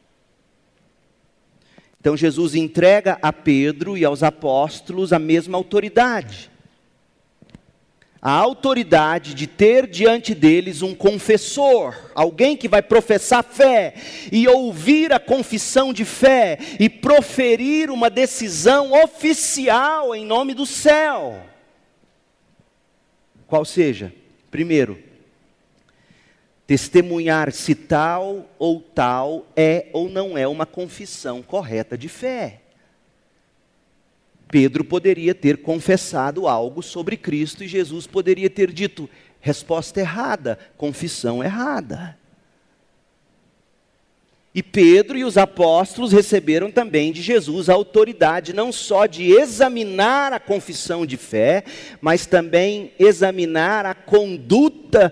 [2.00, 6.52] Então Jesus entrega a Pedro e aos apóstolos a mesma autoridade
[8.25, 13.95] a autoridade de ter diante deles um confessor, alguém que vai professar fé
[14.31, 21.43] e ouvir a confissão de fé e proferir uma decisão oficial em nome do céu.
[23.49, 24.15] Qual seja,
[24.53, 25.03] primeiro,
[26.65, 32.62] testemunhar se tal ou tal é ou não é uma confissão correta de fé.
[34.53, 39.09] Pedro poderia ter confessado algo sobre Cristo e Jesus poderia ter dito:
[39.41, 42.19] resposta errada, confissão errada.
[44.55, 50.35] E Pedro e os apóstolos receberam também de Jesus a autoridade não só de examinar
[50.35, 51.65] a confissão de fé,
[51.99, 55.11] mas também examinar a conduta,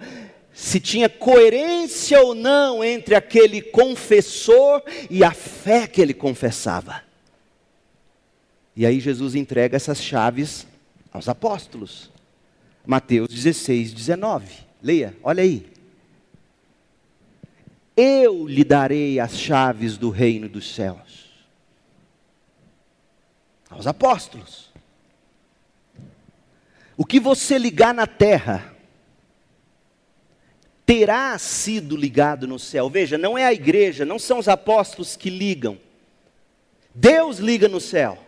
[0.52, 7.08] se tinha coerência ou não entre aquele confessor e a fé que ele confessava.
[8.76, 10.66] E aí Jesus entrega essas chaves
[11.12, 12.10] aos apóstolos.
[12.86, 14.46] Mateus 16, 19.
[14.82, 15.70] Leia, olha aí.
[17.96, 21.28] Eu lhe darei as chaves do reino dos céus.
[23.68, 24.70] Aos apóstolos.
[26.96, 28.74] O que você ligar na terra,
[30.84, 32.90] terá sido ligado no céu.
[32.90, 35.78] Veja, não é a igreja, não são os apóstolos que ligam.
[36.94, 38.18] Deus liga no céu.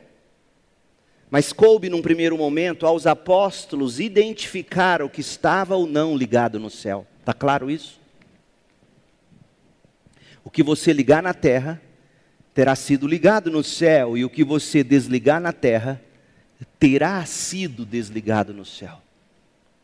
[1.33, 6.69] Mas coube num primeiro momento aos apóstolos identificar o que estava ou não ligado no
[6.69, 7.07] céu.
[7.21, 7.99] Está claro isso?
[10.45, 11.81] O que você ligar na terra
[12.53, 16.03] terá sido ligado no céu, e o que você desligar na terra
[16.79, 19.01] terá sido desligado no céu.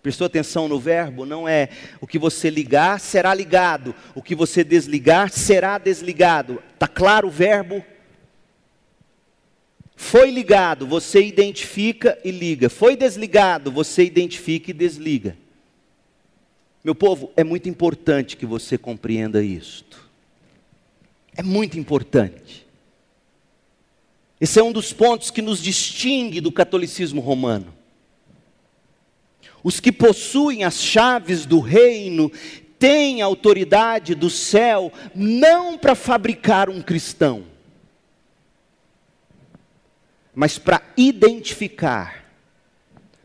[0.02, 1.24] Prestou atenção no verbo?
[1.24, 6.62] Não é o que você ligar será ligado, o que você desligar será desligado.
[6.74, 7.82] Está claro o verbo?
[10.00, 12.70] Foi ligado, você identifica e liga.
[12.70, 15.36] Foi desligado, você identifica e desliga.
[16.84, 20.08] Meu povo, é muito importante que você compreenda isto.
[21.36, 22.64] É muito importante.
[24.40, 27.74] Esse é um dos pontos que nos distingue do catolicismo romano.
[29.64, 32.30] Os que possuem as chaves do reino
[32.78, 37.47] têm autoridade do céu não para fabricar um cristão,
[40.38, 42.24] mas para identificar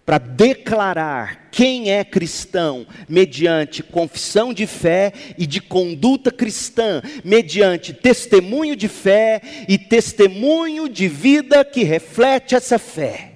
[0.04, 8.76] para declarar quem é cristão mediante confissão de fé e de conduta cristã, mediante testemunho
[8.76, 13.36] de fé e testemunho de vida que reflete essa fé.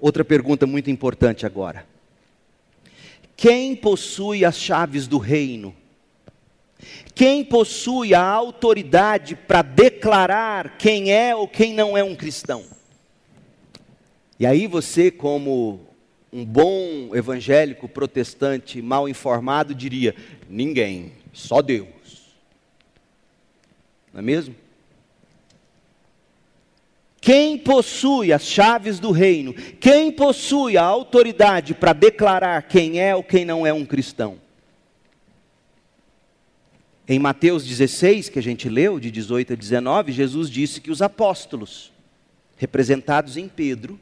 [0.00, 1.84] Outra pergunta muito importante agora.
[3.36, 5.74] Quem possui as chaves do reino?
[7.14, 12.64] Quem possui a autoridade para declarar quem é ou quem não é um cristão?
[14.38, 15.80] E aí você, como
[16.32, 20.14] um bom evangélico protestante mal informado, diria:
[20.48, 21.88] ninguém, só Deus.
[24.12, 24.54] Não é mesmo?
[27.20, 33.22] Quem possui as chaves do reino, quem possui a autoridade para declarar quem é ou
[33.22, 34.38] quem não é um cristão?
[37.08, 41.00] Em Mateus 16, que a gente leu, de 18 a 19, Jesus disse que os
[41.00, 41.90] apóstolos,
[42.58, 43.98] representados em Pedro,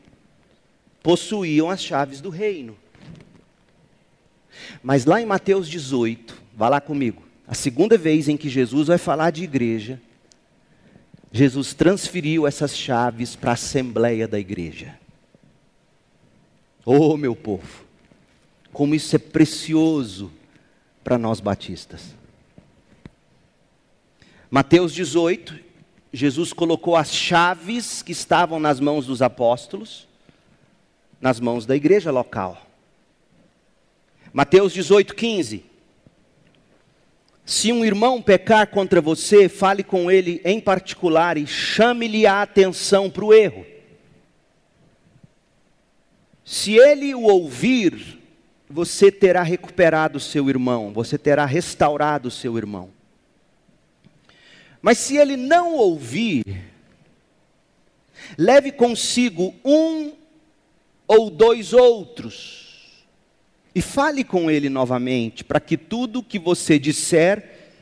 [1.04, 2.76] possuíam as chaves do reino.
[4.82, 8.98] Mas lá em Mateus 18, vá lá comigo, a segunda vez em que Jesus vai
[8.98, 10.00] falar de igreja,
[11.30, 14.98] Jesus transferiu essas chaves para a assembleia da igreja.
[16.84, 17.84] Oh, meu povo,
[18.72, 20.32] como isso é precioso
[21.04, 22.16] para nós batistas.
[24.50, 25.58] Mateus 18,
[26.12, 30.06] Jesus colocou as chaves que estavam nas mãos dos apóstolos
[31.20, 32.66] nas mãos da igreja local.
[34.32, 35.64] Mateus 18, 15.
[37.44, 43.08] Se um irmão pecar contra você, fale com ele em particular e chame-lhe a atenção
[43.08, 43.64] para o erro.
[46.44, 48.20] Se ele o ouvir,
[48.68, 52.95] você terá recuperado seu irmão, você terá restaurado seu irmão.
[54.86, 56.44] Mas se ele não ouvir,
[58.38, 60.12] leve consigo um
[61.08, 63.04] ou dois outros.
[63.74, 67.72] E fale com ele novamente, para que tudo que você disser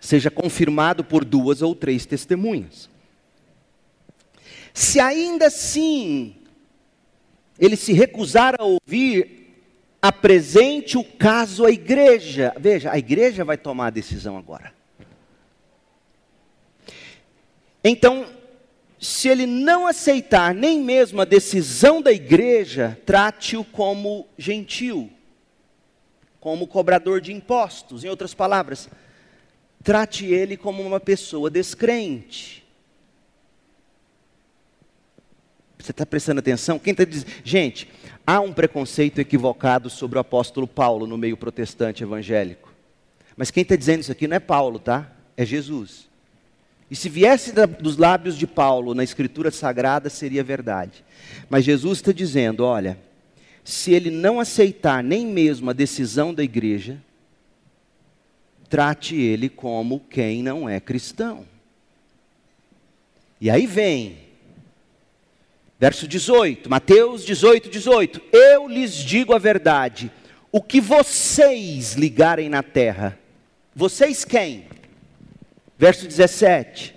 [0.00, 2.88] seja confirmado por duas ou três testemunhas.
[4.72, 6.36] Se ainda assim
[7.58, 9.58] ele se recusar a ouvir,
[10.00, 12.54] apresente o caso à igreja.
[12.58, 14.80] Veja, a igreja vai tomar a decisão agora.
[17.84, 18.26] Então,
[19.00, 25.10] se ele não aceitar nem mesmo a decisão da igreja, trate-o como gentil,
[26.38, 28.04] como cobrador de impostos.
[28.04, 28.88] Em outras palavras,
[29.82, 32.62] trate ele como uma pessoa descrente.
[35.76, 36.78] Você está prestando atenção?
[36.78, 37.32] Quem está dizendo?
[37.42, 37.88] Gente,
[38.24, 42.72] há um preconceito equivocado sobre o apóstolo Paulo no meio protestante evangélico.
[43.36, 45.10] Mas quem está dizendo isso aqui não é Paulo, tá?
[45.36, 46.11] É Jesus.
[46.92, 51.02] E se viesse da, dos lábios de Paulo na Escritura Sagrada, seria verdade.
[51.48, 52.98] Mas Jesus está dizendo: olha,
[53.64, 57.02] se ele não aceitar nem mesmo a decisão da igreja,
[58.68, 61.46] trate ele como quem não é cristão.
[63.40, 64.18] E aí vem,
[65.80, 70.12] verso 18, Mateus 18, 18: Eu lhes digo a verdade,
[70.52, 73.18] o que vocês ligarem na terra,
[73.74, 74.66] vocês quem?
[75.82, 76.94] Verso 17.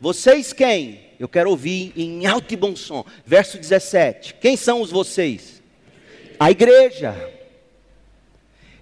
[0.00, 1.02] Vocês quem?
[1.20, 3.04] Eu quero ouvir em alto e bom som.
[3.24, 4.34] Verso 17.
[4.40, 5.62] Quem são os vocês?
[6.36, 7.14] A igreja.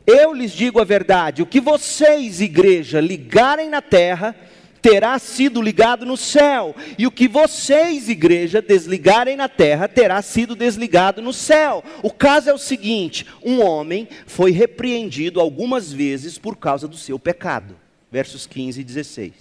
[0.07, 4.35] Eu lhes digo a verdade: o que vocês, igreja, ligarem na terra,
[4.81, 10.57] terá sido ligado no céu, e o que vocês, igreja, desligarem na terra, terá sido
[10.57, 11.85] desligado no céu.
[12.03, 17.19] O caso é o seguinte: um homem foi repreendido algumas vezes por causa do seu
[17.19, 17.82] pecado
[18.13, 19.33] versos 15 e 16.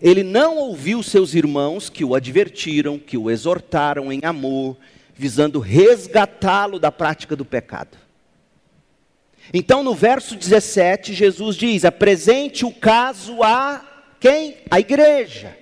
[0.00, 4.74] Ele não ouviu seus irmãos que o advertiram, que o exortaram em amor,
[5.14, 7.98] visando resgatá-lo da prática do pecado.
[9.52, 13.84] Então, no verso 17, Jesus diz: apresente o caso a
[14.18, 14.56] quem?
[14.70, 15.58] A igreja.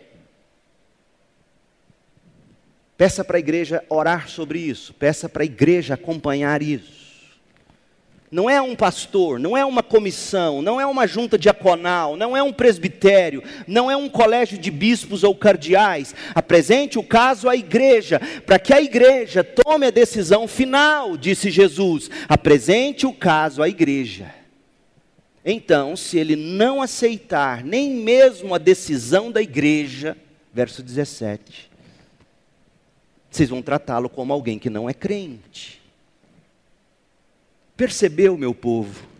[2.97, 7.02] Peça para a igreja orar sobre isso, peça para a igreja acompanhar isso
[8.33, 12.43] não é um pastor, não é uma comissão, não é uma junta diaconal, não é
[12.43, 16.15] um presbitério, não é um colégio de bispos ou cardeais.
[16.35, 22.09] Apresente o caso à igreja, para que a igreja tome a decisão final, disse Jesus.
[22.27, 24.35] Apresente o caso à igreja.
[25.45, 30.17] Então, se ele não aceitar nem mesmo a decisão da igreja,
[30.55, 31.71] verso 17,
[33.31, 35.82] vocês vão tratá-lo como alguém que não é crente.
[37.77, 39.13] Percebeu, meu povo?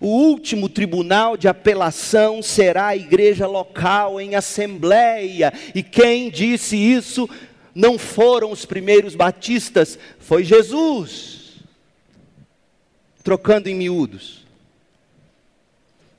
[0.00, 5.52] O último tribunal de apelação será a igreja local em assembleia.
[5.74, 7.28] E quem disse isso
[7.74, 11.62] não foram os primeiros batistas, foi Jesus.
[13.22, 14.44] Trocando em miúdos.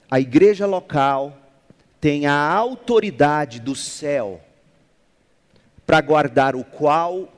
[0.10, 1.38] A igreja local
[2.02, 4.42] tem a autoridade do céu
[5.86, 7.32] para guardar o qual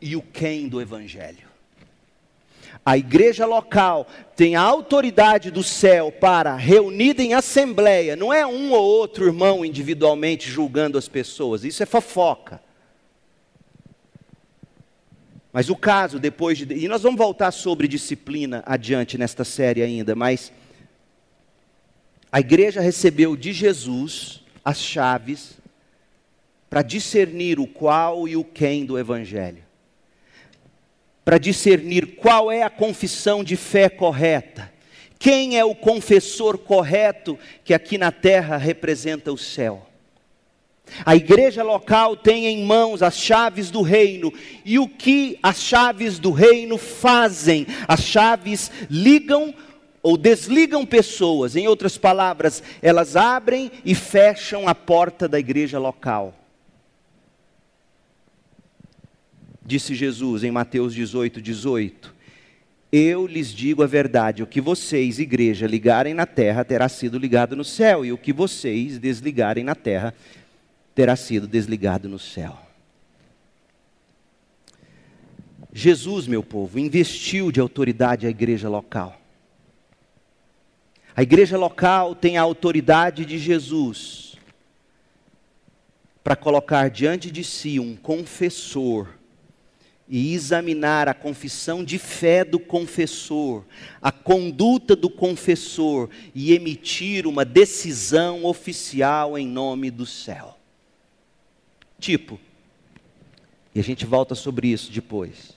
[0.00, 1.49] e o quem do evangelho.
[2.84, 8.72] A igreja local tem a autoridade do céu para, reunida em assembleia, não é um
[8.72, 12.60] ou outro irmão individualmente julgando as pessoas, isso é fofoca.
[15.52, 16.72] Mas o caso, depois de.
[16.72, 20.52] E nós vamos voltar sobre disciplina adiante nesta série ainda, mas.
[22.32, 25.58] A igreja recebeu de Jesus as chaves
[26.70, 29.69] para discernir o qual e o quem do Evangelho
[31.30, 34.68] para discernir qual é a confissão de fé correta,
[35.16, 39.86] quem é o confessor correto que aqui na terra representa o céu.
[41.06, 44.32] A igreja local tem em mãos as chaves do reino,
[44.64, 47.64] e o que as chaves do reino fazem?
[47.86, 49.54] As chaves ligam
[50.02, 56.39] ou desligam pessoas, em outras palavras, elas abrem e fecham a porta da igreja local.
[59.70, 62.12] Disse Jesus em Mateus 18, 18:
[62.90, 67.54] Eu lhes digo a verdade: o que vocês, igreja, ligarem na terra terá sido ligado
[67.54, 70.12] no céu, e o que vocês desligarem na terra
[70.92, 72.58] terá sido desligado no céu.
[75.72, 79.20] Jesus, meu povo, investiu de autoridade à igreja local.
[81.14, 84.34] A igreja local tem a autoridade de Jesus
[86.24, 89.19] para colocar diante de si um confessor
[90.12, 93.64] e examinar a confissão de fé do confessor,
[94.02, 100.58] a conduta do confessor e emitir uma decisão oficial em nome do céu.
[102.00, 102.40] Tipo,
[103.72, 105.52] e a gente volta sobre isso depois.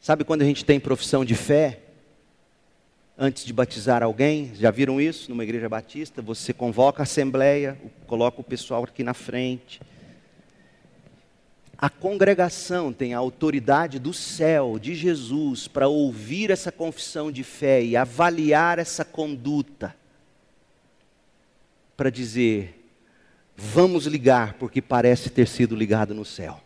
[0.00, 1.80] Sabe quando a gente tem profissão de fé?
[3.18, 6.22] Antes de batizar alguém, já viram isso numa igreja batista?
[6.22, 7.76] Você convoca a assembleia,
[8.06, 9.80] coloca o pessoal aqui na frente
[11.78, 17.82] a congregação tem a autoridade do céu, de Jesus, para ouvir essa confissão de fé
[17.82, 19.94] e avaliar essa conduta,
[21.96, 22.84] para dizer:
[23.56, 26.60] vamos ligar porque parece ter sido ligado no céu.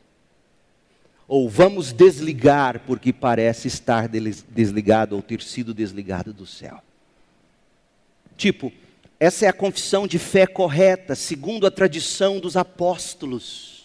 [1.27, 6.83] Ou vamos desligar porque parece estar desligado ou ter sido desligado do céu.
[8.35, 8.73] Tipo,
[9.21, 13.78] essa é a confissão de fé correta, segundo a tradição dos apóstolos.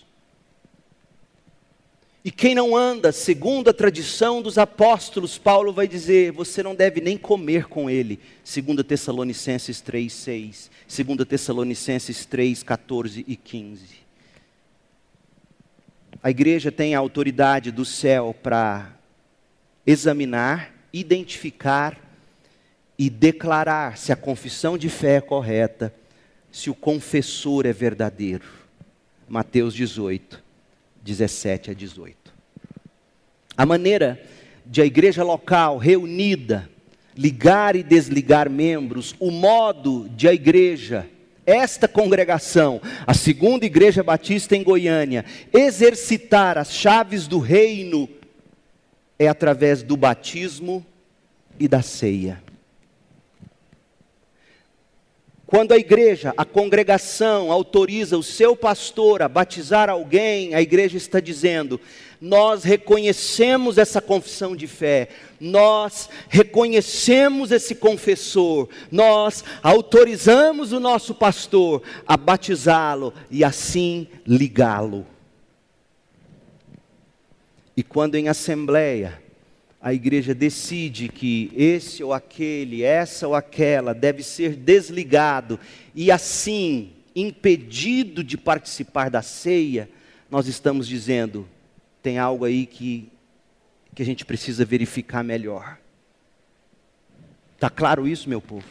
[2.25, 7.01] E quem não anda segundo a tradição dos apóstolos, Paulo vai dizer, você não deve
[7.01, 8.17] nem comer com ele.
[8.45, 10.71] 2 Tessalonicenses 3, 6.
[11.05, 14.03] 2 Tessalonicenses 3, 14 e 15.
[16.21, 18.97] A igreja tem a autoridade do céu para
[19.85, 21.99] examinar, identificar
[22.97, 25.93] e declarar se a confissão de fé é correta,
[26.49, 28.45] se o confessor é verdadeiro.
[29.27, 30.42] Mateus 18.
[31.03, 32.33] 17 a 18.
[33.55, 34.21] A maneira
[34.65, 36.69] de a igreja local reunida
[37.15, 41.07] ligar e desligar membros, o modo de a igreja,
[41.45, 48.09] esta congregação, a segunda igreja batista em Goiânia, exercitar as chaves do reino
[49.19, 50.83] é através do batismo
[51.59, 52.41] e da ceia.
[55.53, 61.19] Quando a igreja, a congregação autoriza o seu pastor a batizar alguém, a igreja está
[61.19, 61.79] dizendo:
[62.19, 71.83] nós reconhecemos essa confissão de fé, nós reconhecemos esse confessor, nós autorizamos o nosso pastor
[72.07, 75.05] a batizá-lo e assim ligá-lo.
[77.77, 79.21] E quando em assembleia,
[79.83, 85.59] a igreja decide que esse ou aquele, essa ou aquela deve ser desligado
[85.93, 89.89] e assim impedido de participar da ceia,
[90.31, 91.45] nós estamos dizendo:
[92.01, 93.11] tem algo aí que,
[93.93, 95.77] que a gente precisa verificar melhor.
[97.55, 98.65] Está claro isso, meu povo?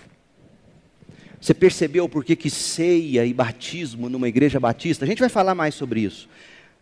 [1.38, 5.04] Você percebeu por que, ceia e batismo numa igreja batista?
[5.04, 6.26] A gente vai falar mais sobre isso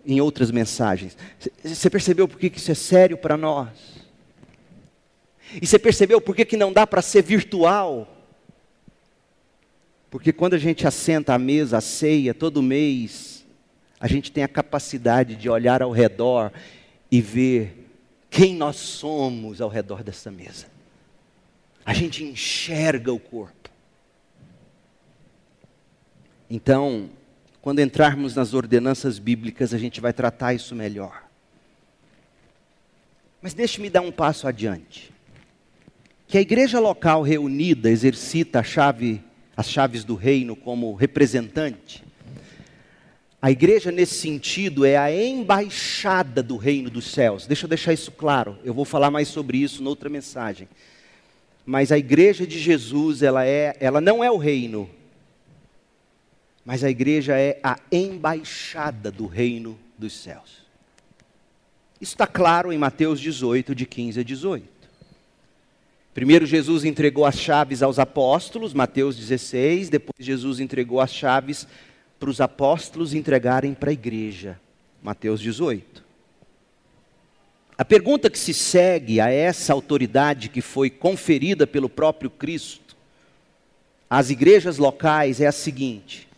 [0.07, 1.17] em outras mensagens.
[1.65, 4.00] Você percebeu por que isso é sério para nós?
[5.55, 8.07] E você percebeu por que, que não dá para ser virtual?
[10.11, 13.45] Porque quando a gente assenta à mesa, a ceia, todo mês,
[13.99, 16.53] a gente tem a capacidade de olhar ao redor
[17.11, 17.89] e ver
[18.29, 20.67] quem nós somos ao redor dessa mesa.
[21.85, 23.71] A gente enxerga o corpo.
[26.49, 27.11] Então,
[27.63, 31.25] quando entrarmos nas ordenanças bíblicas, a gente vai tratar isso melhor.
[33.41, 35.10] Mas deixe-me dar um passo adiante
[36.31, 39.21] que a igreja local reunida exercita chave,
[39.57, 42.05] as chaves do reino como representante.
[43.43, 47.49] A igreja, nesse sentido, é a embaixada do reino dos céus.
[47.49, 50.69] Deixa eu deixar isso claro, eu vou falar mais sobre isso noutra mensagem.
[51.67, 54.89] Mas a igreja de Jesus, ela, é, ela não é o reino,
[56.65, 60.61] mas a igreja é a embaixada do reino dos céus.
[62.01, 64.70] Isso está claro em Mateus 18, de 15 a 18.
[66.13, 71.69] Primeiro Jesus entregou as chaves aos apóstolos, Mateus 16, depois Jesus entregou as chaves
[72.19, 74.61] para os apóstolos entregarem para a igreja,
[75.03, 76.05] Mateus 18.
[77.79, 82.97] A pergunta que se segue a essa autoridade que foi conferida pelo próprio Cristo
[84.11, 86.29] às igrejas locais é a seguinte: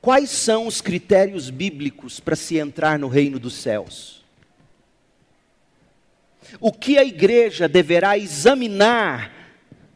[0.00, 4.15] Quais são os critérios bíblicos para se entrar no reino dos céus?
[6.60, 9.32] O que a igreja deverá examinar,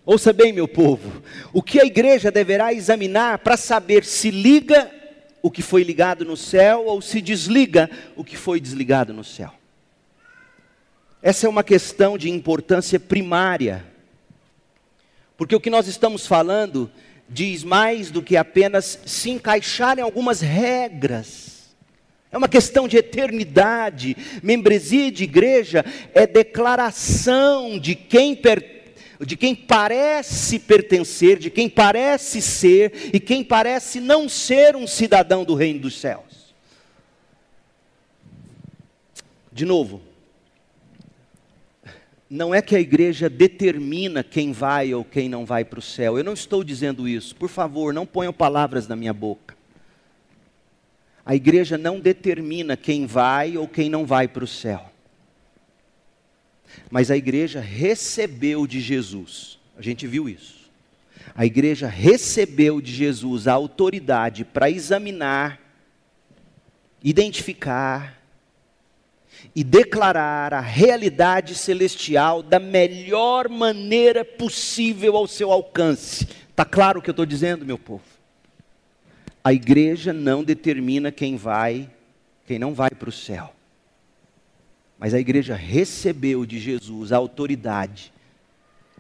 [0.05, 1.23] ouça bem, meu povo,
[1.53, 4.91] o que a igreja deverá examinar para saber se liga
[5.43, 9.53] o que foi ligado no céu ou se desliga o que foi desligado no céu.
[11.23, 13.85] Essa é uma questão de importância primária,
[15.37, 16.91] porque o que nós estamos falando
[17.29, 21.50] diz mais do que apenas se encaixar em algumas regras
[22.33, 24.17] é uma questão de eternidade.
[24.43, 28.41] Membresia de igreja é declaração de quem,
[29.21, 35.45] de quem parece pertencer, de quem parece ser e quem parece não ser um cidadão
[35.45, 36.55] do reino dos céus.
[39.53, 40.01] De novo,
[42.31, 46.17] não é que a igreja determina quem vai ou quem não vai para o céu.
[46.17, 47.35] Eu não estou dizendo isso.
[47.35, 49.60] Por favor, não ponham palavras na minha boca.
[51.31, 54.91] A igreja não determina quem vai ou quem não vai para o céu.
[56.91, 60.69] Mas a igreja recebeu de Jesus, a gente viu isso.
[61.33, 65.61] A igreja recebeu de Jesus a autoridade para examinar,
[67.01, 68.21] identificar
[69.55, 76.27] e declarar a realidade celestial da melhor maneira possível ao seu alcance.
[76.51, 78.10] Está claro o que eu estou dizendo, meu povo?
[79.43, 81.91] A igreja não determina quem vai,
[82.47, 83.55] quem não vai para o céu.
[84.99, 88.13] Mas a igreja recebeu de Jesus a autoridade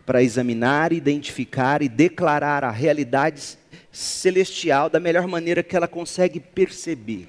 [0.06, 3.58] para examinar, identificar e declarar a realidade
[3.92, 7.28] celestial da melhor maneira que ela consegue perceber.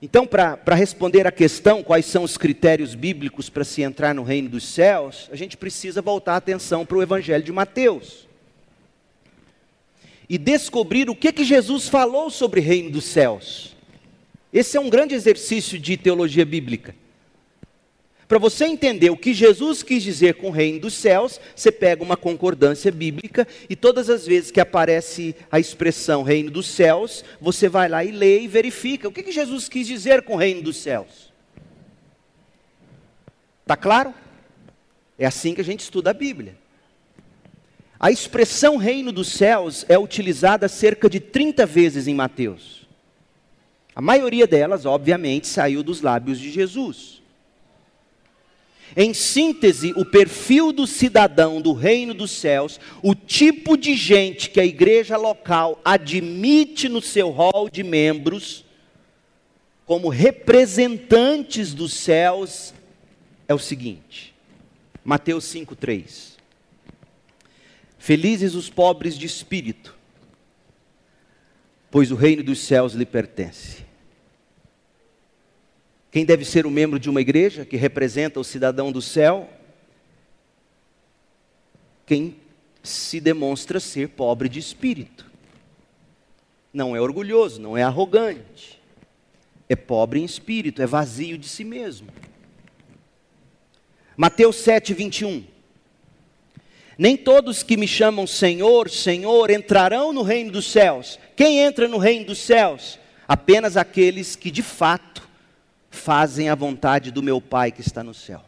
[0.00, 4.48] Então, para responder à questão quais são os critérios bíblicos para se entrar no reino
[4.48, 8.29] dos céus, a gente precisa voltar a atenção para o Evangelho de Mateus
[10.30, 13.74] e descobrir o que, que Jesus falou sobre o reino dos céus.
[14.52, 16.94] Esse é um grande exercício de teologia bíblica.
[18.28, 22.04] Para você entender o que Jesus quis dizer com o reino dos céus, você pega
[22.04, 27.68] uma concordância bíblica e todas as vezes que aparece a expressão reino dos céus, você
[27.68, 30.62] vai lá e lê e verifica o que, que Jesus quis dizer com o reino
[30.62, 31.32] dos céus.
[33.62, 34.14] Está claro?
[35.18, 36.54] É assim que a gente estuda a Bíblia.
[38.00, 42.88] A expressão reino dos céus é utilizada cerca de 30 vezes em Mateus.
[43.94, 47.20] A maioria delas, obviamente, saiu dos lábios de Jesus.
[48.96, 54.58] Em síntese, o perfil do cidadão do reino dos céus, o tipo de gente que
[54.58, 58.64] a igreja local admite no seu rol de membros,
[59.84, 62.72] como representantes dos céus,
[63.46, 64.34] é o seguinte:
[65.04, 66.29] Mateus 5,3.
[68.00, 69.94] Felizes os pobres de espírito,
[71.90, 73.84] pois o reino dos céus lhe pertence.
[76.10, 79.50] Quem deve ser o membro de uma igreja que representa o cidadão do céu?
[82.06, 82.38] Quem
[82.82, 85.30] se demonstra ser pobre de espírito.
[86.72, 88.80] Não é orgulhoso, não é arrogante.
[89.68, 92.08] É pobre em espírito, é vazio de si mesmo.
[94.16, 95.59] Mateus 7, 21.
[97.00, 101.18] Nem todos que me chamam Senhor, Senhor entrarão no reino dos céus.
[101.34, 102.98] Quem entra no reino dos céus?
[103.26, 105.26] Apenas aqueles que de fato
[105.88, 108.44] fazem a vontade do meu Pai que está no céu.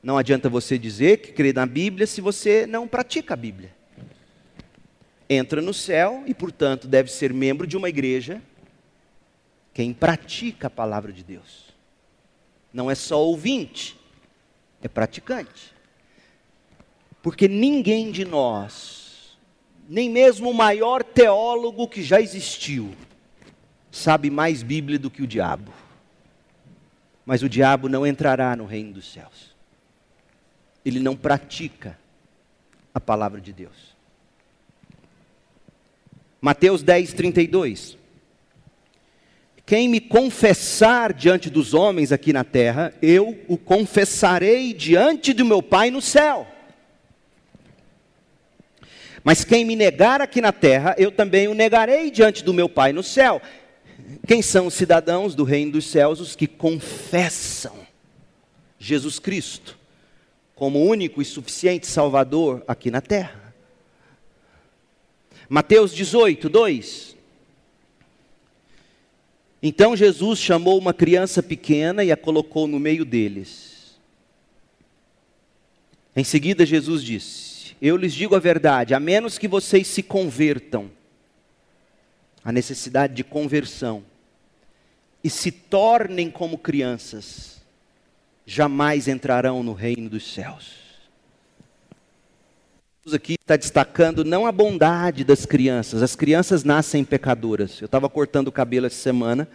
[0.00, 3.74] Não adianta você dizer que crê na Bíblia se você não pratica a Bíblia.
[5.28, 8.40] Entra no céu e, portanto, deve ser membro de uma igreja
[9.74, 11.74] quem pratica a palavra de Deus.
[12.72, 13.98] Não é só ouvinte,
[14.80, 15.74] é praticante.
[17.26, 19.36] Porque ninguém de nós,
[19.88, 22.94] nem mesmo o maior teólogo que já existiu,
[23.90, 25.72] sabe mais Bíblia do que o diabo.
[27.24, 29.52] Mas o diabo não entrará no reino dos céus.
[30.84, 31.98] Ele não pratica
[32.94, 33.96] a palavra de Deus.
[36.40, 37.98] Mateus 10, 32.
[39.66, 45.60] Quem me confessar diante dos homens aqui na terra, eu o confessarei diante do meu
[45.60, 46.52] Pai no céu.
[49.26, 52.92] Mas quem me negar aqui na terra, eu também o negarei diante do meu Pai
[52.92, 53.42] no céu.
[54.24, 56.20] Quem são os cidadãos do reino dos céus?
[56.20, 57.74] Os que confessam
[58.78, 59.76] Jesus Cristo
[60.54, 63.52] como único e suficiente Salvador aqui na terra.
[65.48, 67.16] Mateus 18, 2.
[69.60, 73.98] Então Jesus chamou uma criança pequena e a colocou no meio deles.
[76.14, 80.90] Em seguida, Jesus disse: Eu lhes digo a verdade, a menos que vocês se convertam,
[82.42, 84.02] a necessidade de conversão,
[85.22, 87.60] e se tornem como crianças,
[88.46, 90.86] jamais entrarão no reino dos céus.
[93.04, 97.80] Jesus aqui está destacando não a bondade das crianças, as crianças nascem pecadoras.
[97.80, 99.48] Eu estava cortando o cabelo essa semana,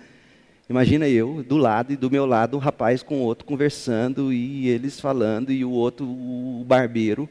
[0.70, 4.68] imagina eu, do lado e do meu lado, um rapaz com o outro conversando e
[4.68, 7.30] eles falando, e o outro, o barbeiro.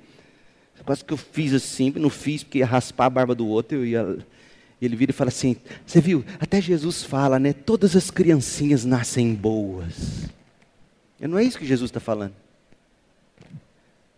[0.85, 3.87] Quase que eu fiz assim, não fiz porque ia raspar a barba do outro, eu
[3.87, 4.18] ia
[4.81, 6.24] e ele vira e fala assim: Você viu?
[6.39, 7.53] Até Jesus fala, né?
[7.53, 10.31] Todas as criancinhas nascem boas.
[11.20, 12.33] E não é isso que Jesus está falando.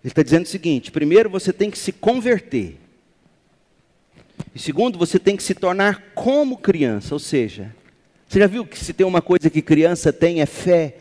[0.04, 2.78] Ele está dizendo o seguinte: primeiro você tem que se converter.
[4.54, 7.14] E segundo, você tem que se tornar como criança.
[7.14, 7.74] Ou seja,
[8.28, 10.98] você já viu que se tem uma coisa que criança tem é fé?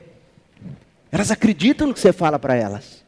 [1.12, 3.01] Elas acreditam no que você fala para elas.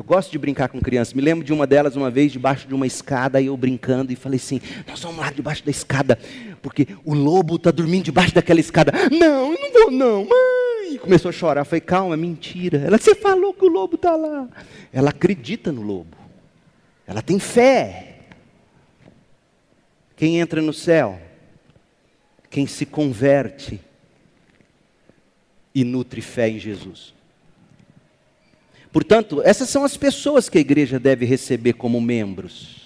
[0.00, 1.12] Eu gosto de brincar com crianças.
[1.12, 4.16] Me lembro de uma delas uma vez debaixo de uma escada, e eu brincando e
[4.16, 6.18] falei assim: Nós vamos lá debaixo da escada,
[6.62, 8.92] porque o lobo está dormindo debaixo daquela escada.
[9.10, 10.96] Não, eu não vou não, mãe.
[10.96, 11.66] Começou a chorar.
[11.66, 12.78] Falei: Calma, mentira.
[12.78, 14.48] Ela, você falou que o lobo está lá.
[14.90, 16.16] Ela acredita no lobo.
[17.06, 18.20] Ela tem fé.
[20.16, 21.20] Quem entra no céu?
[22.48, 23.78] Quem se converte
[25.74, 27.19] e nutre fé em Jesus.
[28.92, 32.80] Portanto, essas são as pessoas que a igreja deve receber como membros.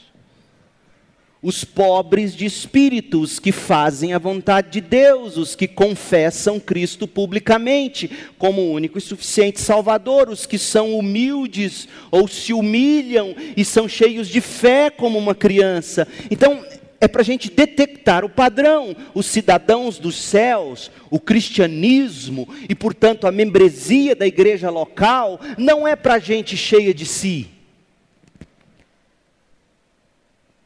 [1.42, 7.07] Os pobres de espírito, os que fazem a vontade de Deus, os que confessam Cristo
[7.07, 13.86] publicamente como único e suficiente Salvador, os que são humildes ou se humilham e são
[13.86, 16.09] cheios de fé como uma criança.
[16.30, 16.64] Então,
[17.01, 23.26] é para a gente detectar o padrão, os cidadãos dos céus, o cristianismo e, portanto,
[23.26, 27.49] a membresia da igreja local, não é para gente cheia de si.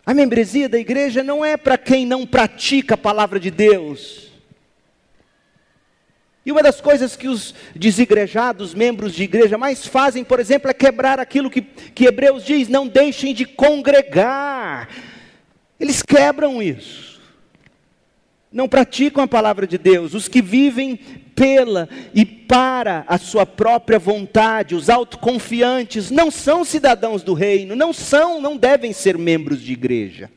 [0.07, 4.29] A membresia da igreja não é para quem não pratica a palavra de Deus.
[6.47, 10.73] E uma das coisas que os desigrejados, membros de igreja, mais fazem, por exemplo, é
[10.73, 14.89] quebrar aquilo que, que Hebreus diz: não deixem de congregar
[15.79, 17.21] eles quebram isso.
[18.51, 20.15] Não praticam a palavra de Deus.
[20.15, 20.97] Os que vivem
[21.37, 27.93] pela e para a sua própria vontade, os autoconfiantes, não são cidadãos do reino, não
[27.93, 30.31] são, não devem ser membros de igreja.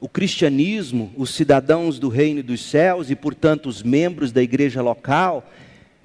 [0.00, 5.48] O cristianismo, os cidadãos do reino dos céus e, portanto, os membros da igreja local,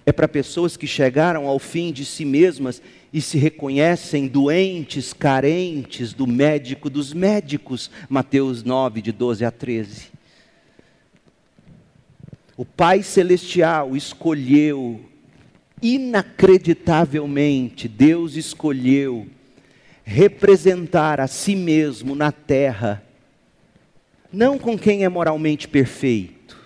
[0.05, 2.81] é para pessoas que chegaram ao fim de si mesmas
[3.15, 7.89] e se reconhecem doentes, carentes do médico dos médicos.
[8.09, 10.07] Mateus 9, de 12 a 13.
[12.57, 14.99] O Pai Celestial escolheu,
[15.81, 19.27] inacreditavelmente, Deus escolheu
[20.03, 23.01] representar a si mesmo na terra,
[24.29, 26.57] não com quem é moralmente perfeito,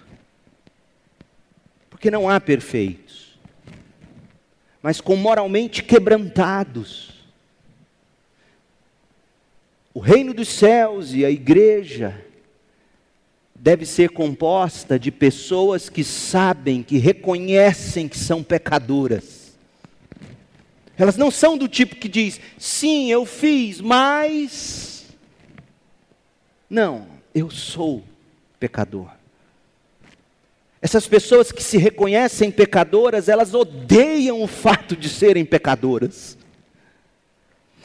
[1.91, 3.08] porque não há perfeitos,
[4.81, 7.09] mas com moralmente quebrantados.
[9.93, 12.25] O reino dos céus e a igreja
[13.53, 19.57] deve ser composta de pessoas que sabem, que reconhecem que são pecadoras.
[20.97, 25.05] Elas não são do tipo que diz, sim, eu fiz, mas.
[26.69, 28.03] Não, eu sou
[28.59, 29.18] pecador.
[30.81, 36.37] Essas pessoas que se reconhecem pecadoras, elas odeiam o fato de serem pecadoras.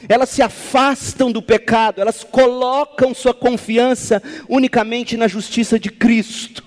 [0.07, 6.63] Elas se afastam do pecado, elas colocam sua confiança unicamente na justiça de Cristo.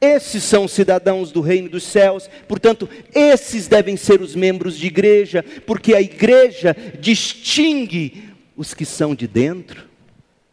[0.00, 4.86] Esses são os cidadãos do reino dos céus, portanto, esses devem ser os membros de
[4.86, 9.88] igreja, porque a igreja distingue os que são de dentro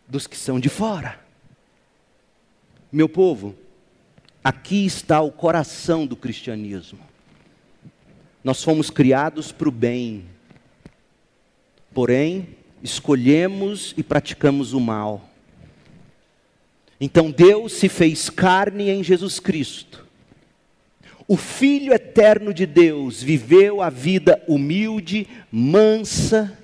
[0.08, 1.21] dos que são de fora.
[2.92, 3.56] Meu povo,
[4.44, 7.00] aqui está o coração do cristianismo.
[8.44, 10.26] Nós fomos criados para o bem,
[11.94, 12.50] porém,
[12.84, 15.30] escolhemos e praticamos o mal.
[17.00, 20.06] Então Deus se fez carne em Jesus Cristo.
[21.28, 26.58] O Filho eterno de Deus viveu a vida humilde, mansa,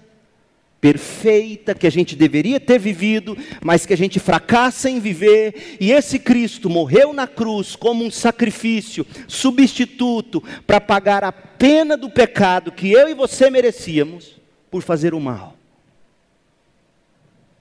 [0.80, 5.92] perfeita que a gente deveria ter vivido, mas que a gente fracassa em viver, e
[5.92, 12.72] esse Cristo morreu na cruz como um sacrifício substituto para pagar a pena do pecado
[12.72, 14.36] que eu e você merecíamos
[14.70, 15.58] por fazer o mal.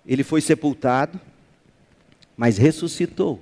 [0.07, 1.21] Ele foi sepultado,
[2.37, 3.41] mas ressuscitou.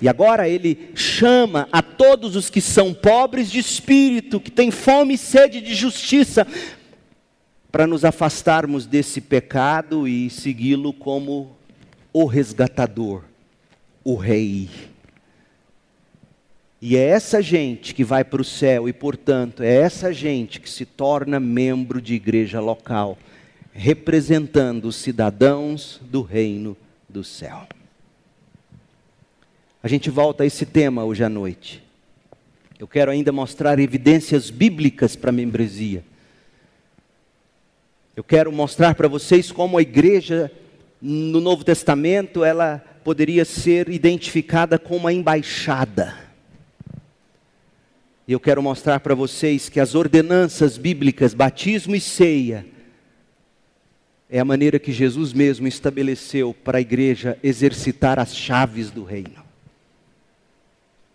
[0.00, 5.14] E agora ele chama a todos os que são pobres de espírito, que têm fome
[5.14, 6.46] e sede de justiça,
[7.70, 11.56] para nos afastarmos desse pecado e segui-lo como
[12.12, 13.22] o resgatador,
[14.02, 14.68] o rei.
[16.80, 20.70] E é essa gente que vai para o céu, e portanto, é essa gente que
[20.70, 23.18] se torna membro de igreja local,
[23.72, 26.76] representando os cidadãos do reino
[27.08, 27.66] do céu.
[29.82, 31.82] A gente volta a esse tema hoje à noite.
[32.78, 36.04] Eu quero ainda mostrar evidências bíblicas para a membresia.
[38.18, 40.50] Eu quero mostrar para vocês como a igreja
[41.00, 46.18] no Novo Testamento ela poderia ser identificada como uma embaixada.
[48.26, 52.66] E eu quero mostrar para vocês que as ordenanças bíblicas, batismo e ceia,
[54.28, 59.44] é a maneira que Jesus mesmo estabeleceu para a igreja exercitar as chaves do reino.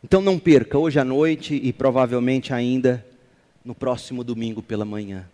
[0.01, 3.05] Então não perca hoje à noite e provavelmente ainda
[3.61, 5.25] no próximo domingo pela manhã.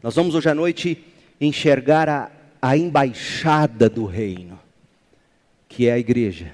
[0.00, 1.04] Nós vamos hoje à noite
[1.40, 2.30] enxergar a,
[2.62, 4.56] a embaixada do reino,
[5.68, 6.52] que é a igreja,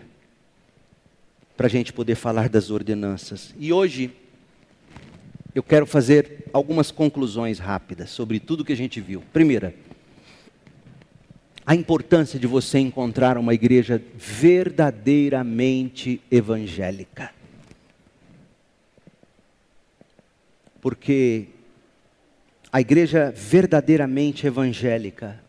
[1.55, 3.55] para a gente poder falar das ordenanças.
[3.59, 4.11] E hoje
[5.55, 9.23] eu quero fazer algumas conclusões rápidas sobre tudo que a gente viu.
[9.31, 9.75] Primeira,
[11.67, 17.31] a importância de você encontrar uma igreja verdadeiramente evangélica.
[20.81, 21.49] Porque
[22.75, 25.41] a igreja verdadeiramente evangélica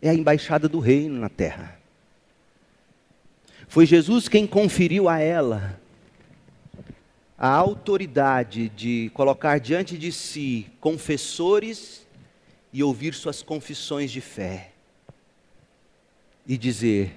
[0.00, 1.78] é a embaixada do reino na terra.
[3.68, 5.78] Foi Jesus quem conferiu a ela
[7.36, 12.06] a autoridade de colocar diante de si confessores
[12.72, 14.72] e ouvir suas confissões de fé
[16.46, 17.12] e dizer: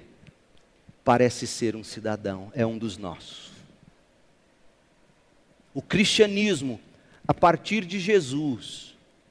[1.02, 3.50] parece ser um cidadão, é um dos nossos.
[5.72, 6.78] O cristianismo,
[7.26, 8.89] a partir de Jesus,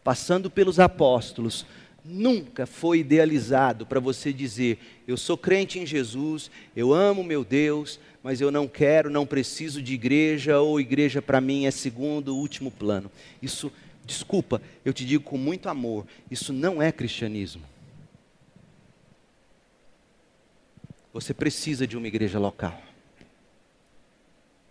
[0.10, 1.68] passando pelos apóstolos,
[2.04, 8.00] nunca foi idealizado para você dizer: eu sou crente em Jesus, eu amo meu Deus,
[8.24, 12.72] mas eu não quero, não preciso de igreja, ou igreja para mim é segundo, último
[12.72, 13.12] plano.
[13.40, 13.72] Isso,
[14.04, 17.62] desculpa, eu te digo com muito amor, isso não é cristianismo.
[21.14, 22.82] Você precisa de uma igreja local.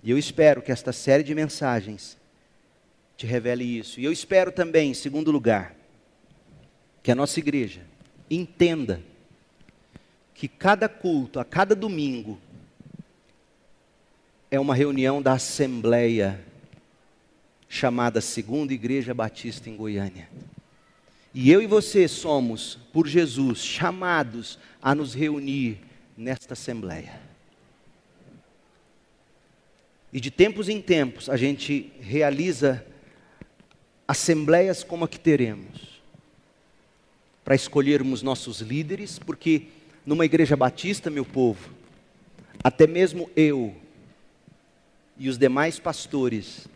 [0.03, 2.18] E eu espero que esta série de mensagens
[3.19, 3.99] te revele isso.
[3.99, 5.75] E eu espero também, em segundo lugar,
[7.03, 7.81] que a nossa igreja
[8.31, 9.03] entenda
[10.33, 12.39] que cada culto, a cada domingo,
[14.49, 16.41] é uma reunião da Assembleia
[17.69, 20.29] chamada Segunda Igreja Batista em Goiânia.
[21.35, 25.81] E eu e você somos, por Jesus, chamados a nos reunir
[26.17, 27.21] nesta Assembleia.
[30.13, 32.87] E de tempos em tempos a gente realiza
[34.09, 36.01] assembleias como a que teremos,
[37.45, 39.69] para escolhermos nossos líderes, porque
[40.05, 41.71] numa igreja batista, meu povo,
[42.65, 43.75] até mesmo eu
[45.19, 46.67] e os demais pastores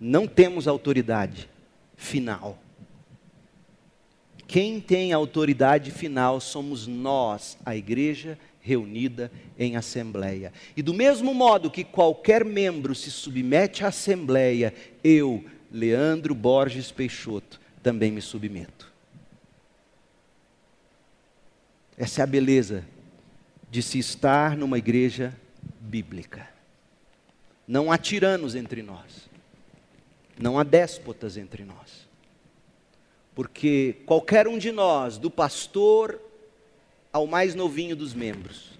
[0.00, 1.48] não temos autoridade
[1.96, 2.58] final.
[4.46, 10.52] Quem tem autoridade final somos nós, a igreja reunida em assembleia.
[10.76, 14.72] E do mesmo modo que qualquer membro se submete à assembleia,
[15.04, 18.92] eu, Leandro Borges Peixoto, também me submeto.
[21.96, 22.84] Essa é a beleza
[23.70, 25.34] de se estar numa igreja
[25.80, 26.48] bíblica.
[27.66, 29.28] Não há tiranos entre nós.
[30.38, 32.08] Não há déspotas entre nós.
[33.34, 36.20] Porque qualquer um de nós, do pastor
[37.12, 38.72] ao mais novinho dos membros,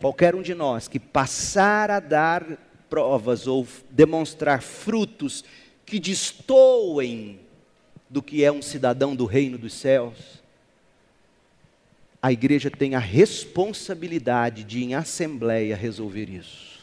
[0.00, 2.44] qualquer um de nós que passar a dar
[2.90, 5.44] provas ou demonstrar frutos
[5.84, 7.40] que destoem
[8.08, 10.42] do que é um cidadão do reino dos céus,
[12.20, 16.80] a igreja tem a responsabilidade de, em assembleia, resolver isso.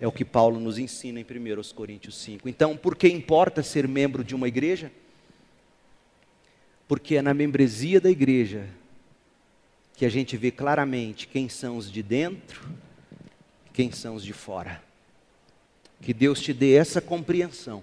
[0.00, 2.48] É o que Paulo nos ensina em 1 Coríntios 5.
[2.48, 4.90] Então, por que importa ser membro de uma igreja?
[6.88, 8.66] Porque é na membresia da igreja
[9.96, 12.68] que a gente vê claramente quem são os de dentro
[13.66, 14.85] e quem são os de fora.
[16.00, 17.82] Que Deus te dê essa compreensão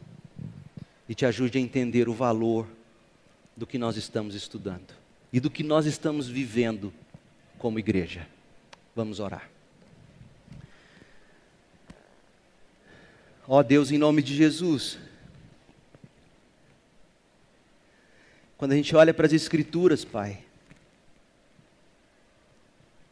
[1.07, 2.67] e te ajude a entender o valor
[3.55, 4.93] do que nós estamos estudando
[5.31, 6.93] e do que nós estamos vivendo
[7.57, 8.27] como igreja.
[8.95, 9.49] Vamos orar.
[13.47, 14.97] Ó oh Deus, em nome de Jesus.
[18.57, 20.39] Quando a gente olha para as Escrituras, Pai,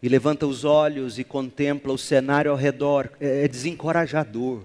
[0.02, 4.64] e levanta os olhos e contempla o cenário ao redor, é, é desencorajador.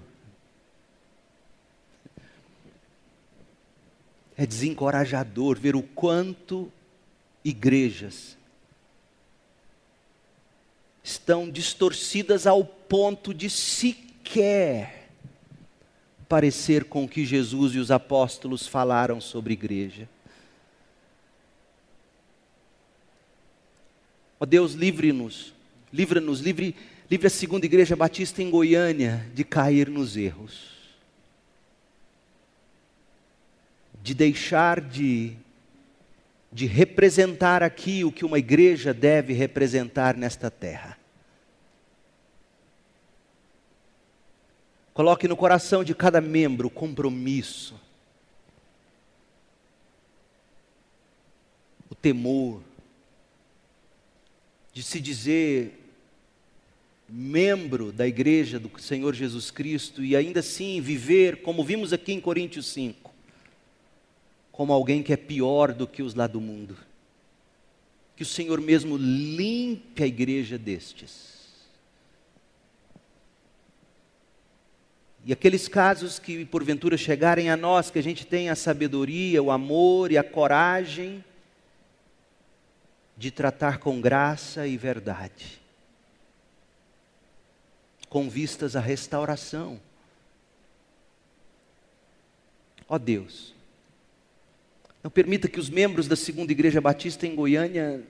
[4.36, 6.70] É desencorajador ver o quanto
[7.44, 8.36] igrejas
[11.02, 14.96] estão distorcidas ao ponto de sequer
[16.28, 20.08] parecer com o que Jesus e os apóstolos falaram sobre igreja.
[24.38, 25.54] Ó oh Deus, livre-nos,
[25.92, 26.74] livra-nos, livre,
[27.10, 30.75] livre a segunda igreja batista em Goiânia de cair nos erros,
[34.06, 35.36] de deixar de
[36.52, 40.96] de representar aqui o que uma igreja deve representar nesta terra.
[44.94, 47.74] Coloque no coração de cada membro o compromisso,
[51.90, 52.62] o temor
[54.72, 55.78] de se dizer
[57.08, 62.20] membro da igreja do Senhor Jesus Cristo e ainda assim viver como vimos aqui em
[62.20, 63.05] Coríntios 5
[64.56, 66.78] como alguém que é pior do que os lá do mundo.
[68.16, 71.36] Que o Senhor mesmo limpe a igreja destes.
[75.26, 79.50] E aqueles casos que porventura chegarem a nós, que a gente tenha a sabedoria, o
[79.50, 81.22] amor e a coragem
[83.14, 85.60] de tratar com graça e verdade,
[88.08, 89.78] com vistas à restauração.
[92.88, 93.55] Ó Deus,
[95.06, 98.04] não permita que os membros da Segunda Igreja Batista em Goiânia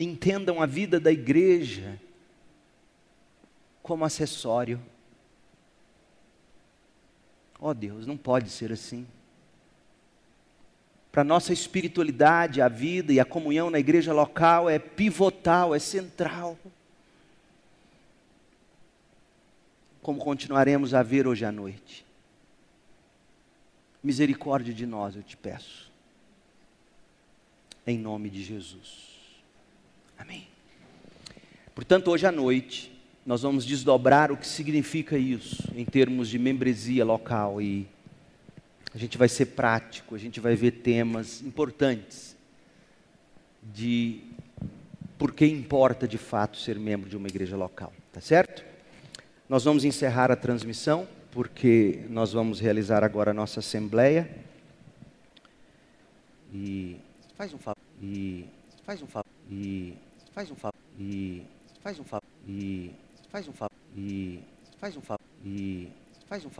[0.00, 1.96] entendam a vida da igreja
[3.80, 4.82] como acessório.
[7.60, 9.06] Oh Deus, não pode ser assim.
[11.12, 16.58] Para nossa espiritualidade, a vida e a comunhão na igreja local é pivotal, é central.
[20.02, 22.09] Como continuaremos a ver hoje à noite.
[24.02, 25.90] Misericórdia de nós, eu te peço.
[27.86, 29.10] Em nome de Jesus.
[30.18, 30.46] Amém.
[31.74, 32.92] Portanto, hoje à noite,
[33.24, 37.86] nós vamos desdobrar o que significa isso em termos de membresia local e
[38.94, 42.36] a gente vai ser prático, a gente vai ver temas importantes
[43.62, 44.20] de
[45.18, 48.64] por que importa de fato ser membro de uma igreja local, tá certo?
[49.48, 54.28] Nós vamos encerrar a transmissão porque nós vamos realizar agora a nossa assembleia.
[56.52, 57.00] E
[57.36, 57.78] faz um favor.
[58.02, 58.48] E
[58.84, 59.26] faz um favor.
[59.50, 59.96] E
[60.32, 60.74] faz um favor.
[60.98, 61.46] E
[61.82, 62.26] faz um favor.
[62.48, 62.92] E
[63.30, 63.76] faz um favor.
[63.96, 64.42] E
[64.78, 65.20] faz um favor.
[65.44, 65.88] E
[66.28, 66.59] faz um favor.